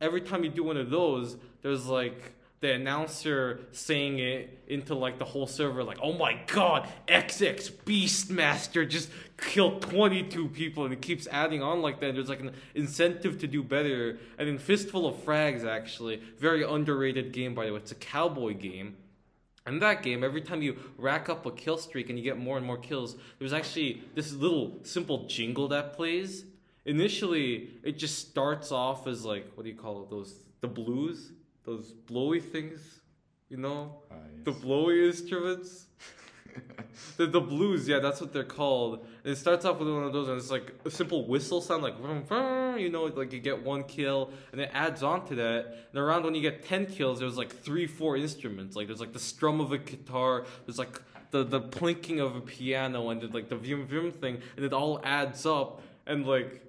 Every 0.00 0.20
time 0.20 0.44
you 0.44 0.50
do 0.50 0.62
one 0.62 0.76
of 0.76 0.90
those, 0.90 1.36
there's 1.62 1.86
like 1.86 2.34
the 2.60 2.72
announcer 2.72 3.60
saying 3.72 4.20
it 4.20 4.62
into 4.68 4.94
like 4.94 5.18
the 5.18 5.24
whole 5.24 5.48
server, 5.48 5.82
like, 5.82 5.98
"Oh 6.00 6.12
my 6.12 6.40
God, 6.46 6.88
XX 7.08 7.72
Beastmaster 7.84 8.88
just 8.88 9.10
killed 9.36 9.82
22 9.82 10.48
people," 10.48 10.84
and 10.84 10.92
it 10.94 11.02
keeps 11.02 11.26
adding 11.26 11.60
on 11.60 11.82
like 11.82 11.98
that. 12.00 12.14
There's 12.14 12.28
like 12.28 12.40
an 12.40 12.52
incentive 12.74 13.38
to 13.40 13.48
do 13.48 13.64
better. 13.64 14.18
And 14.38 14.48
in 14.48 14.58
Fistful 14.58 15.06
of 15.06 15.16
Frags, 15.24 15.66
actually, 15.66 16.22
very 16.38 16.62
underrated 16.62 17.32
game 17.32 17.52
by 17.52 17.66
the 17.66 17.72
way. 17.72 17.80
It's 17.80 17.92
a 17.92 17.96
cowboy 17.96 18.54
game. 18.54 18.96
In 19.66 19.78
that 19.78 20.02
game, 20.02 20.22
every 20.22 20.42
time 20.42 20.60
you 20.60 20.76
rack 20.98 21.30
up 21.30 21.46
a 21.46 21.50
kill 21.50 21.78
streak 21.78 22.10
and 22.10 22.18
you 22.18 22.24
get 22.24 22.38
more 22.38 22.58
and 22.58 22.66
more 22.66 22.76
kills, 22.76 23.16
there's 23.38 23.54
actually 23.54 24.02
this 24.14 24.32
little 24.32 24.78
simple 24.82 25.26
jingle 25.26 25.68
that 25.68 25.94
plays. 25.94 26.44
Initially, 26.84 27.70
it 27.82 27.96
just 27.96 28.18
starts 28.18 28.70
off 28.70 29.06
as 29.06 29.24
like 29.24 29.50
what 29.54 29.62
do 29.64 29.70
you 29.70 29.76
call 29.76 30.02
it? 30.02 30.10
Those 30.10 30.34
the 30.60 30.68
blues, 30.68 31.32
those 31.64 31.92
blowy 31.92 32.40
things, 32.40 33.00
you 33.48 33.56
know, 33.56 34.02
ah, 34.10 34.16
the 34.44 34.52
yes. 34.52 34.60
blowy 34.60 35.06
instruments. 35.06 35.86
the, 37.16 37.26
the 37.26 37.40
blues, 37.40 37.88
yeah, 37.88 37.98
that's 37.98 38.20
what 38.20 38.32
they're 38.32 38.44
called. 38.44 39.06
And 39.24 39.32
it 39.32 39.36
starts 39.36 39.64
off 39.64 39.78
with 39.78 39.88
one 39.88 40.04
of 40.04 40.12
those, 40.12 40.28
and 40.28 40.36
it's 40.38 40.50
like 40.50 40.74
a 40.84 40.90
simple 40.90 41.26
whistle 41.26 41.60
sound, 41.60 41.82
like 41.82 41.98
vroom, 41.98 42.24
vroom, 42.24 42.78
you 42.78 42.90
know, 42.90 43.04
like 43.04 43.32
you 43.32 43.40
get 43.40 43.62
one 43.62 43.84
kill, 43.84 44.30
and 44.52 44.60
it 44.60 44.70
adds 44.72 45.02
on 45.02 45.26
to 45.26 45.34
that. 45.36 45.76
And 45.90 46.00
around 46.00 46.24
when 46.24 46.34
you 46.34 46.42
get 46.42 46.64
ten 46.64 46.86
kills, 46.86 47.20
there's 47.20 47.36
like 47.36 47.52
three, 47.52 47.86
four 47.86 48.16
instruments. 48.16 48.76
Like 48.76 48.86
there's 48.86 49.00
like 49.00 49.12
the 49.12 49.18
strum 49.18 49.60
of 49.60 49.72
a 49.72 49.78
guitar, 49.78 50.44
there's 50.66 50.78
like 50.78 51.00
the 51.30 51.44
the 51.44 51.60
plinking 51.60 52.20
of 52.20 52.36
a 52.36 52.40
piano, 52.40 53.10
and 53.10 53.20
then, 53.20 53.32
like 53.32 53.48
the 53.48 53.56
vroom 53.56 53.86
vroom 53.86 54.12
thing, 54.12 54.40
and 54.56 54.64
it 54.64 54.72
all 54.72 55.00
adds 55.04 55.46
up. 55.46 55.82
And 56.06 56.26
like, 56.26 56.62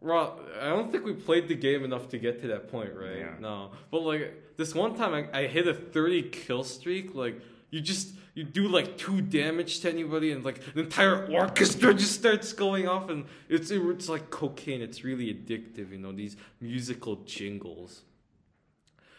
Ro- 0.00 0.38
I 0.60 0.68
don't 0.68 0.90
think 0.90 1.04
we 1.04 1.12
played 1.12 1.48
the 1.48 1.54
game 1.54 1.84
enough 1.84 2.08
to 2.10 2.18
get 2.18 2.40
to 2.42 2.48
that 2.48 2.70
point, 2.70 2.94
right? 2.94 3.18
Yeah. 3.18 3.34
No, 3.40 3.70
but 3.90 4.02
like 4.02 4.56
this 4.56 4.74
one 4.74 4.96
time, 4.96 5.14
I, 5.14 5.40
I 5.40 5.46
hit 5.46 5.68
a 5.68 5.74
thirty 5.74 6.22
kill 6.22 6.64
streak. 6.64 7.14
Like 7.14 7.40
you 7.70 7.80
just 7.80 8.14
you 8.34 8.44
do 8.44 8.68
like 8.68 8.96
two 8.96 9.20
damage 9.20 9.80
to 9.80 9.90
anybody, 9.90 10.32
and 10.32 10.44
like 10.44 10.58
an 10.74 10.80
entire 10.80 11.26
orchestra 11.26 11.92
just 12.02 12.14
starts 12.14 12.52
going 12.52 12.88
off, 12.88 13.10
and 13.10 13.26
it's 13.48 13.70
it's 13.70 14.08
like 14.08 14.30
cocaine. 14.30 14.80
It's 14.80 15.04
really 15.04 15.34
addictive, 15.34 15.90
you 15.90 15.98
know. 15.98 16.12
These 16.12 16.36
musical 16.60 17.16
jingles, 17.24 18.02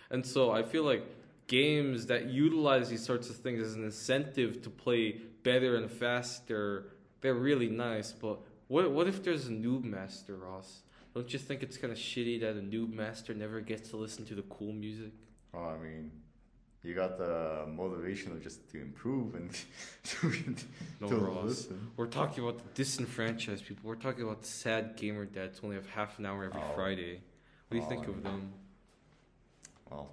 and 0.10 0.26
so 0.26 0.52
I 0.52 0.64
feel 0.64 0.84
like 0.84 1.06
games 1.48 2.06
that 2.06 2.30
utilize 2.30 2.90
these 2.90 3.04
sorts 3.04 3.30
of 3.30 3.36
things 3.36 3.62
as 3.62 3.74
an 3.74 3.84
incentive 3.84 4.62
to 4.62 4.70
play 4.70 5.20
better 5.44 5.76
and 5.76 5.90
faster, 5.90 6.94
they're 7.22 7.34
really 7.34 7.70
nice. 7.70 8.12
But 8.12 8.40
what 8.68 8.90
what 8.92 9.08
if 9.08 9.24
there's 9.24 9.48
a 9.48 9.52
noob 9.52 9.84
master, 9.84 10.36
Ross? 10.36 10.82
Don't 11.14 11.34
you 11.34 11.40
think 11.40 11.64
it's 11.64 11.76
kind 11.76 11.92
of 11.92 12.00
shitty 12.00 12.40
that 12.42 12.52
a 12.52 12.62
noob 12.62 12.94
master 12.94 13.34
never 13.34 13.62
gets 13.62 13.90
to 13.90 13.98
listen 13.98 14.26
to 14.26 14.36
the 14.36 14.44
cool 14.44 14.72
music? 14.72 15.12
Oh, 15.54 15.60
I 15.60 15.78
mean, 15.78 16.12
you 16.84 16.94
got 16.94 17.18
the 17.18 17.66
motivation 17.68 18.32
of 18.32 18.42
just 18.42 18.70
to 18.72 18.82
improve 18.82 19.36
and 19.36 19.52
to, 20.04 20.56
No, 21.02 21.08
to 21.10 21.16
Ross. 21.18 21.44
listen. 21.46 21.92
We're 21.98 22.08
talking 22.08 22.44
about 22.44 22.58
the 22.60 22.64
disenfranchised 22.74 23.66
people. 23.66 23.82
We're 23.90 23.96
talking 23.96 24.24
about 24.24 24.42
the 24.42 24.48
sad 24.48 24.96
gamer 24.96 25.26
dads 25.26 25.60
who 25.60 25.68
only 25.68 25.76
have 25.78 25.90
half 25.90 26.20
an 26.20 26.26
hour 26.26 26.46
every 26.46 26.62
Oh. 26.62 26.76
Friday. 26.76 27.22
What 27.68 27.76
do 27.76 27.78
you 27.78 27.84
Oh, 27.84 27.90
think 27.90 28.08
of 28.08 28.24
them? 28.24 28.54
Well, 29.92 30.10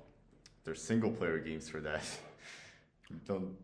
there's 0.64 0.82
single 0.82 1.10
player 1.10 1.38
games 1.38 1.68
for 1.68 1.80
that. 1.80 2.02
don't 3.26 3.56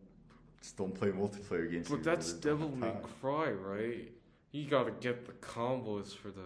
just 0.61 0.77
don't 0.77 0.95
play 0.95 1.09
multiplayer 1.09 1.69
games. 1.69 1.89
But 1.89 2.03
that's 2.03 2.31
Devil 2.31 2.69
May. 2.75 2.93
Cry, 3.19 3.51
right? 3.51 4.09
You 4.51 4.69
gotta 4.69 4.91
get 4.91 5.25
the 5.25 5.33
combos 5.33 6.15
for 6.15 6.29
the 6.29 6.45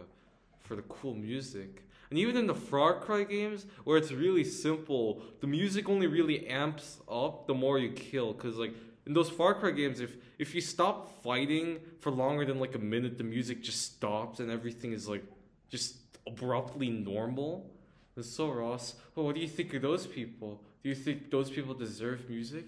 for 0.68 0.76
the 0.76 0.82
cool 0.84 1.14
music. 1.14 1.84
And 2.10 2.20
even 2.20 2.38
in 2.38 2.48
the 2.48 2.56
Far 2.56 3.00
Cry 3.00 3.24
games, 3.24 3.66
where 3.84 3.98
it's 3.98 4.12
really 4.12 4.44
simple, 4.44 5.22
the 5.42 5.48
music 5.48 5.90
only 5.90 6.08
really 6.08 6.48
amps 6.48 7.00
up 7.10 7.48
the 7.48 7.54
more 7.54 7.80
you 7.80 7.92
kill. 7.92 8.34
Cause 8.34 8.58
like 8.58 8.74
in 9.06 9.14
those 9.14 9.30
Far 9.30 9.54
Cry 9.56 9.72
games, 9.72 10.00
if 10.00 10.16
if 10.38 10.54
you 10.54 10.62
stop 10.62 11.24
fighting 11.24 11.80
for 12.00 12.12
longer 12.12 12.46
than 12.46 12.60
like 12.60 12.76
a 12.76 12.80
minute, 12.80 13.18
the 13.18 13.24
music 13.24 13.62
just 13.64 13.82
stops 13.82 14.40
and 14.40 14.52
everything 14.52 14.94
is 14.94 15.08
like 15.08 15.24
just 15.70 15.98
abruptly 16.28 16.90
normal. 16.90 17.72
And 18.16 18.26
so 18.26 18.50
Ross, 18.50 18.96
well, 19.16 19.26
what 19.26 19.36
do 19.36 19.42
you 19.42 19.48
think 19.48 19.74
of 19.74 19.82
those 19.82 20.08
people? 20.08 20.62
Do 20.84 20.90
you 20.90 20.96
think 20.96 21.30
those 21.30 21.50
people 21.50 21.74
deserve 21.74 22.30
music? 22.30 22.66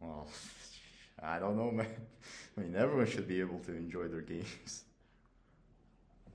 Well, 0.00 0.28
I 1.22 1.38
don't 1.38 1.56
know, 1.56 1.70
man. 1.70 1.88
I 2.56 2.60
mean, 2.60 2.74
everyone 2.76 3.06
should 3.06 3.28
be 3.28 3.40
able 3.40 3.58
to 3.60 3.76
enjoy 3.76 4.08
their 4.08 4.22
games. 4.22 4.84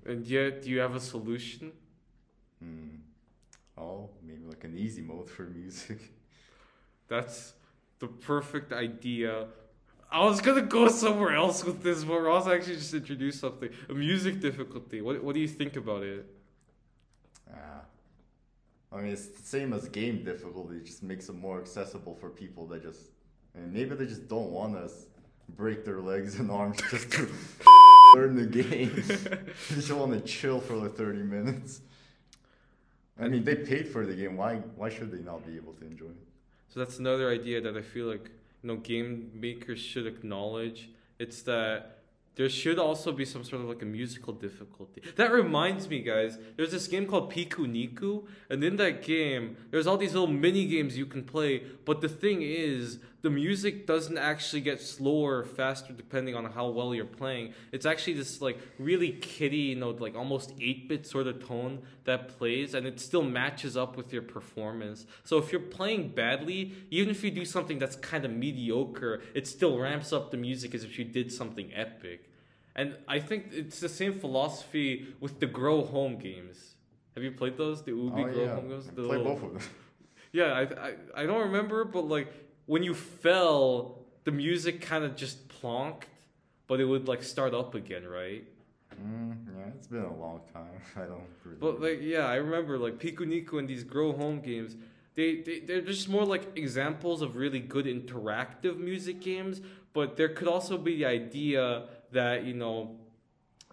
And 0.06 0.26
yet, 0.26 0.64
do 0.64 0.70
you 0.70 0.80
have 0.80 0.96
a 0.96 1.00
solution? 1.00 1.72
Hmm. 2.60 2.96
Oh, 3.78 4.10
maybe 4.24 4.44
like 4.48 4.64
an 4.64 4.78
easy 4.78 5.02
mode 5.02 5.30
for 5.30 5.44
music. 5.44 6.14
That's 7.08 7.54
the 8.00 8.08
perfect 8.08 8.74
idea. 8.74 9.48
I 10.12 10.26
was 10.26 10.42
gonna 10.42 10.62
go 10.64 10.90
somewhere 10.90 11.36
else 11.36 11.64
with 11.64 11.84
this, 11.84 12.04
but 12.04 12.20
Ross 12.20 12.48
actually 12.48 12.76
just 12.76 12.94
introduced 12.94 13.40
something. 13.40 13.70
A 13.90 13.94
music 13.94 14.42
difficulty. 14.42 15.02
What 15.02 15.24
What 15.24 15.36
do 15.36 15.42
you 15.42 15.48
think 15.48 15.76
about 15.78 16.04
it? 16.04 16.26
Ah. 17.50 17.82
I 18.92 18.98
mean, 18.98 19.14
it's 19.14 19.28
the 19.28 19.44
same 19.44 19.72
as 19.72 19.88
game 19.88 20.24
difficulty. 20.24 20.78
It 20.78 20.86
just 20.86 21.02
makes 21.02 21.30
it 21.30 21.36
more 21.36 21.62
accessible 21.62 22.16
for 22.16 22.30
people 22.30 22.68
that 22.68 22.84
just, 22.84 23.00
I 23.56 23.60
mean, 23.60 23.72
maybe 23.72 23.96
they 23.96 24.06
just 24.06 24.28
don't 24.28 24.52
want 24.52 24.74
to 24.74 24.92
break 25.56 25.86
their 25.86 26.02
legs 26.02 26.40
and 26.40 26.52
arms 26.60 26.78
just 26.90 27.10
to 27.12 27.30
learn 28.14 28.36
the 28.36 28.46
game. 28.46 28.92
they 29.70 29.76
just 29.76 29.92
want 29.92 30.14
to 30.14 30.22
chill 30.22 30.60
for 30.60 30.76
like 30.76 30.96
30 30.96 31.20
minutes. 31.24 31.82
I 33.20 33.28
mean, 33.28 33.44
they 33.44 33.56
paid 33.56 33.88
for 33.88 34.06
the 34.06 34.14
game. 34.14 34.38
Why? 34.38 34.56
Why 34.76 34.90
should 34.90 35.12
they 35.12 35.20
not 35.20 35.46
be 35.46 35.56
able 35.56 35.74
to 35.74 35.86
enjoy 35.86 36.06
it? 36.06 36.28
So 36.70 36.80
that's 36.80 37.00
another 37.00 37.30
idea 37.30 37.62
that 37.62 37.76
I 37.76 37.82
feel 37.82 38.08
like 38.08 38.32
you 38.64 38.68
know 38.68 38.78
game 38.78 39.32
makers 39.34 39.80
should 39.80 40.08
acknowledge. 40.08 40.90
It's 41.20 41.42
that 41.44 42.02
there 42.36 42.48
should 42.50 42.80
also 42.80 43.12
be 43.12 43.26
some 43.26 43.44
sort 43.44 43.62
of 43.62 43.68
like 43.68 43.82
a 43.82 43.86
musical 43.86 44.34
difficulty. 44.34 45.02
That 45.18 45.32
reminds 45.32 45.90
me, 45.90 46.00
guys. 46.02 46.38
There's 46.56 46.72
this 46.72 46.88
game 46.88 47.06
called 47.06 47.32
Pikuniku, 47.32 48.24
and 48.50 48.64
in 48.64 48.78
that 48.78 49.04
game, 49.04 49.58
there's 49.70 49.86
all 49.86 49.98
these 49.98 50.14
little 50.14 50.28
mini 50.28 50.66
games 50.66 50.98
you 50.98 51.06
can 51.06 51.24
play. 51.24 51.62
But 51.86 52.00
the 52.00 52.10
thing 52.10 52.42
is, 52.42 53.00
the 53.22 53.30
music 53.30 53.86
doesn't 53.86 54.18
actually 54.18 54.62
get 54.62 54.82
slower 54.82 55.40
or 55.40 55.46
faster 55.46 55.94
depending 55.94 56.36
on 56.36 56.46
how 56.46 56.70
well 56.70 56.96
you're 56.96 57.06
playing. 57.06 57.54
It's 57.72 57.86
actually 57.86 58.14
this 58.14 58.42
like 58.42 58.58
really 58.80 59.12
kitty, 59.12 59.58
you 59.58 59.76
know, 59.76 59.92
like 59.92 60.16
almost 60.16 60.58
8-bit 60.58 61.06
sort 61.06 61.28
of 61.28 61.46
tone 61.46 61.84
that 62.06 62.30
plays 62.30 62.74
and 62.74 62.88
it 62.88 63.00
still 63.00 63.24
matches 63.24 63.78
up 63.78 63.96
with 63.96 64.12
your 64.12 64.24
performance. 64.24 65.06
So 65.24 65.38
if 65.38 65.52
you're 65.52 65.62
playing 65.62 66.10
badly, 66.10 66.74
even 66.90 67.10
if 67.12 67.24
you 67.24 67.32
do 67.32 67.46
something 67.46 67.78
that's 67.78 67.96
kind 67.96 68.26
of 68.26 68.32
mediocre, 68.32 69.22
it 69.36 69.48
still 69.48 69.78
ramps 69.78 70.12
up 70.12 70.32
the 70.32 70.38
music 70.38 70.74
as 70.74 70.84
if 70.84 70.98
you 70.98 71.06
did 71.06 71.32
something 71.32 71.72
epic. 71.76 72.28
And 72.76 72.98
I 73.08 73.20
think 73.20 73.48
it's 73.52 73.80
the 73.80 73.90
same 73.90 74.20
philosophy 74.20 75.14
with 75.20 75.40
the 75.40 75.46
Grow 75.46 75.84
Home 75.84 76.18
games. 76.18 76.76
Have 77.16 77.24
you 77.24 77.32
played 77.32 77.58
those? 77.58 77.84
The 77.84 77.92
Ubi 77.92 78.22
oh, 78.24 78.32
Grow 78.32 78.44
yeah. 78.44 78.56
Home 78.56 78.70
games? 78.70 78.88
I 78.88 78.96
The 78.96 79.04
play 79.04 79.18
little- 79.18 79.34
both 79.36 79.44
of 79.44 79.54
them. 79.54 79.62
yeah, 80.32 80.54
I, 80.54 80.62
I 80.62 80.94
I 81.24 81.26
don't 81.26 81.42
remember, 81.42 81.84
but 81.84 82.08
like 82.08 82.34
when 82.66 82.84
you 82.84 82.94
fell, 82.94 84.00
the 84.24 84.32
music 84.32 84.82
kind 84.82 85.04
of 85.04 85.16
just 85.16 85.48
plonked, 85.50 86.04
but 86.68 86.80
it 86.80 86.86
would 86.86 87.08
like 87.08 87.24
start 87.24 87.54
up 87.54 87.76
again, 87.76 88.08
right? 88.08 88.46
Mm, 89.02 89.36
yeah, 89.48 89.72
it's 89.76 89.88
been 89.88 90.04
a 90.04 90.16
long 90.16 90.42
time. 90.54 90.82
I 90.96 91.02
don't. 91.02 91.24
Really 91.44 91.58
But 91.60 91.82
like 91.82 92.00
yeah, 92.02 92.28
I 92.28 92.36
remember 92.36 92.78
like 92.78 93.00
Pikuniku 93.00 93.60
and 93.60 93.68
these 93.68 93.84
Grow 93.84 94.12
Home 94.14 94.42
games. 94.42 94.76
They, 95.16 95.42
they 95.42 95.60
they're 95.60 95.82
just 95.82 96.08
more 96.08 96.26
like 96.26 96.58
examples 96.58 97.22
of 97.22 97.36
really 97.36 97.60
good 97.60 97.86
interactive 97.86 98.78
music 98.78 99.20
games. 99.20 99.62
But 99.94 100.16
there 100.16 100.30
could 100.30 100.48
also 100.48 100.78
be 100.78 100.98
the 100.98 101.06
idea 101.06 101.86
that 102.12 102.46
you 102.46 102.54
know 102.54 102.98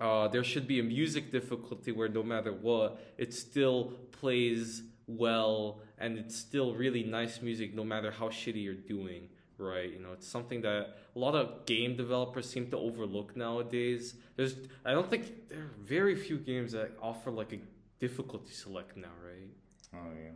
uh, 0.00 0.28
there 0.28 0.44
should 0.44 0.66
be 0.66 0.80
a 0.80 0.82
music 0.82 1.30
difficulty 1.30 1.92
where 1.92 2.08
no 2.08 2.22
matter 2.22 2.52
what, 2.52 3.00
it 3.16 3.34
still 3.34 3.92
plays 4.12 4.82
well 5.08 5.80
and 5.98 6.18
it's 6.18 6.36
still 6.36 6.74
really 6.74 7.02
nice 7.02 7.42
music 7.42 7.74
no 7.74 7.82
matter 7.82 8.10
how 8.10 8.28
shitty 8.28 8.62
you're 8.62 8.74
doing. 8.74 9.28
Right, 9.60 9.92
you 9.92 9.98
know, 9.98 10.12
it's 10.12 10.28
something 10.28 10.60
that 10.62 10.98
a 11.16 11.18
lot 11.18 11.34
of 11.34 11.66
game 11.66 11.96
developers 11.96 12.48
seem 12.48 12.70
to 12.70 12.76
overlook 12.76 13.36
nowadays. 13.36 14.14
There's, 14.36 14.54
I 14.84 14.92
don't 14.92 15.10
think 15.10 15.48
there 15.48 15.62
are 15.62 15.70
very 15.82 16.14
few 16.14 16.38
games 16.38 16.70
that 16.72 16.92
offer 17.02 17.32
like 17.32 17.52
a 17.52 17.58
difficulty 17.98 18.52
select 18.52 18.96
now, 18.96 19.08
right? 19.26 19.50
Oh 19.94 20.12
yeah. 20.16 20.30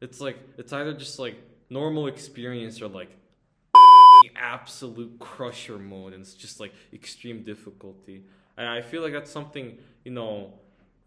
It's 0.00 0.20
like 0.20 0.38
it's 0.58 0.72
either 0.72 0.92
just 0.92 1.18
like 1.18 1.36
normal 1.70 2.06
experience 2.06 2.80
or 2.80 2.86
like 2.86 3.10
absolute 4.36 5.18
crusher 5.18 5.78
mode, 5.78 6.12
and 6.12 6.22
it's 6.22 6.34
just 6.34 6.60
like 6.60 6.72
extreme 6.92 7.42
difficulty. 7.42 8.24
And 8.56 8.68
I 8.68 8.80
feel 8.82 9.02
like 9.02 9.12
that's 9.12 9.30
something 9.30 9.78
you 10.04 10.12
know 10.12 10.52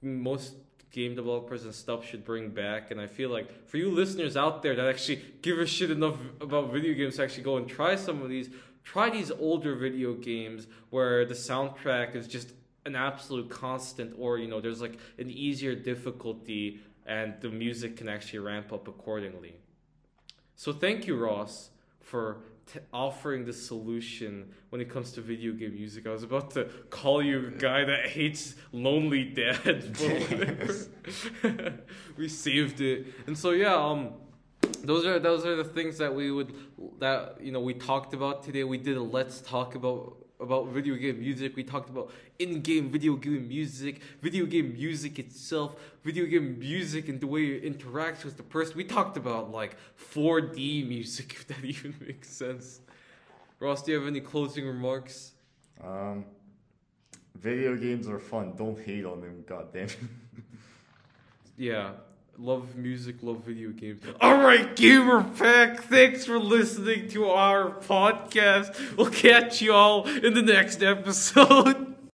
most 0.01 0.55
game 0.95 1.13
developers 1.13 1.65
and 1.65 1.75
stuff 1.75 2.05
should 2.05 2.23
bring 2.23 2.49
back. 2.49 2.89
And 2.89 3.01
I 3.01 3.07
feel 3.07 3.29
like 3.29 3.67
for 3.67 3.75
you 3.75 3.91
listeners 3.91 4.37
out 4.37 4.63
there 4.63 4.75
that 4.75 4.87
actually 4.87 5.21
give 5.41 5.59
a 5.59 5.65
shit 5.65 5.91
enough 5.91 6.15
about 6.39 6.71
video 6.71 6.93
games 6.93 7.17
to 7.17 7.23
actually 7.23 7.43
go 7.43 7.57
and 7.57 7.67
try 7.67 7.97
some 7.97 8.21
of 8.21 8.29
these, 8.29 8.49
try 8.83 9.09
these 9.09 9.29
older 9.29 9.75
video 9.75 10.13
games 10.13 10.67
where 10.91 11.25
the 11.25 11.33
soundtrack 11.33 12.15
is 12.15 12.27
just 12.27 12.53
an 12.85 12.95
absolute 12.95 13.49
constant, 13.49 14.15
or 14.17 14.37
you 14.37 14.47
know 14.47 14.61
there's 14.61 14.79
like 14.79 14.97
an 15.17 15.29
easier 15.29 15.75
difficulty 15.75 16.79
and 17.05 17.33
the 17.41 17.49
music 17.49 17.97
can 17.97 18.07
actually 18.07 18.39
ramp 18.39 18.71
up 18.71 18.87
accordingly. 18.87 19.55
So 20.55 20.71
thank 20.71 21.07
you, 21.07 21.17
Ross, 21.17 21.71
for 21.99 22.37
t- 22.71 22.79
offering 22.93 23.45
the 23.45 23.53
solution 23.53 24.49
when 24.69 24.81
it 24.81 24.89
comes 24.89 25.11
to 25.13 25.21
video 25.21 25.53
game 25.53 25.73
music. 25.73 26.07
I 26.07 26.11
was 26.11 26.23
about 26.23 26.51
to 26.51 26.65
call 26.89 27.23
you 27.23 27.47
a 27.47 27.51
guy 27.51 27.83
that 27.83 28.07
hates 28.07 28.55
Lonely 28.71 29.23
Dad, 29.25 29.97
but 31.43 31.73
we 32.17 32.27
saved 32.27 32.81
it, 32.81 33.07
and 33.27 33.37
so 33.37 33.51
yeah, 33.51 33.75
um. 33.75 34.13
Those 34.83 35.05
are 35.05 35.19
those 35.19 35.45
are 35.45 35.55
the 35.55 35.63
things 35.63 35.99
that 35.99 36.15
we 36.15 36.31
would 36.31 36.55
that 36.99 37.39
you 37.39 37.51
know 37.51 37.59
we 37.59 37.75
talked 37.75 38.15
about 38.15 38.41
today. 38.41 38.63
We 38.63 38.79
did 38.79 38.97
a 38.97 39.01
let's 39.01 39.41
talk 39.41 39.75
about 39.75 40.24
about 40.45 40.67
video 40.67 40.95
game 40.95 41.19
music. 41.19 41.55
We 41.55 41.63
talked 41.63 41.89
about 41.89 42.11
in-game 42.39 42.89
video 42.89 43.15
game 43.15 43.47
music, 43.47 44.01
video 44.21 44.45
game 44.45 44.73
music 44.73 45.19
itself, 45.19 45.75
video 46.03 46.25
game 46.25 46.57
music 46.59 47.09
and 47.09 47.19
the 47.19 47.27
way 47.27 47.43
it 47.47 47.63
interacts 47.65 48.23
with 48.23 48.37
the 48.37 48.43
person. 48.43 48.77
We 48.77 48.85
talked 48.85 49.17
about 49.17 49.51
like 49.51 49.75
4D 50.13 50.87
music, 50.87 51.33
if 51.37 51.47
that 51.47 51.63
even 51.63 51.95
makes 51.99 52.29
sense. 52.29 52.79
Ross, 53.59 53.83
do 53.83 53.91
you 53.91 53.97
have 53.99 54.07
any 54.07 54.21
closing 54.21 54.65
remarks? 54.65 55.31
Um, 55.83 56.25
video 57.35 57.75
games 57.75 58.07
are 58.07 58.19
fun. 58.19 58.53
Don't 58.55 58.79
hate 58.79 59.05
on 59.05 59.21
them. 59.21 59.43
God 59.47 59.73
damn 59.73 59.85
it. 59.85 59.97
Yeah. 61.57 61.91
Love 62.37 62.75
music, 62.75 63.15
love 63.21 63.45
video 63.45 63.69
games. 63.69 64.01
Alright, 64.21 64.75
Gamer 64.75 65.23
Pack, 65.37 65.83
thanks 65.83 66.25
for 66.25 66.37
listening 66.37 67.07
to 67.09 67.29
our 67.29 67.71
podcast. 67.71 68.97
We'll 68.97 69.09
catch 69.09 69.61
you 69.61 69.71
all 69.73 70.05
in 70.05 70.33
the 70.33 70.41
next 70.41 70.83
episode. 70.83 71.93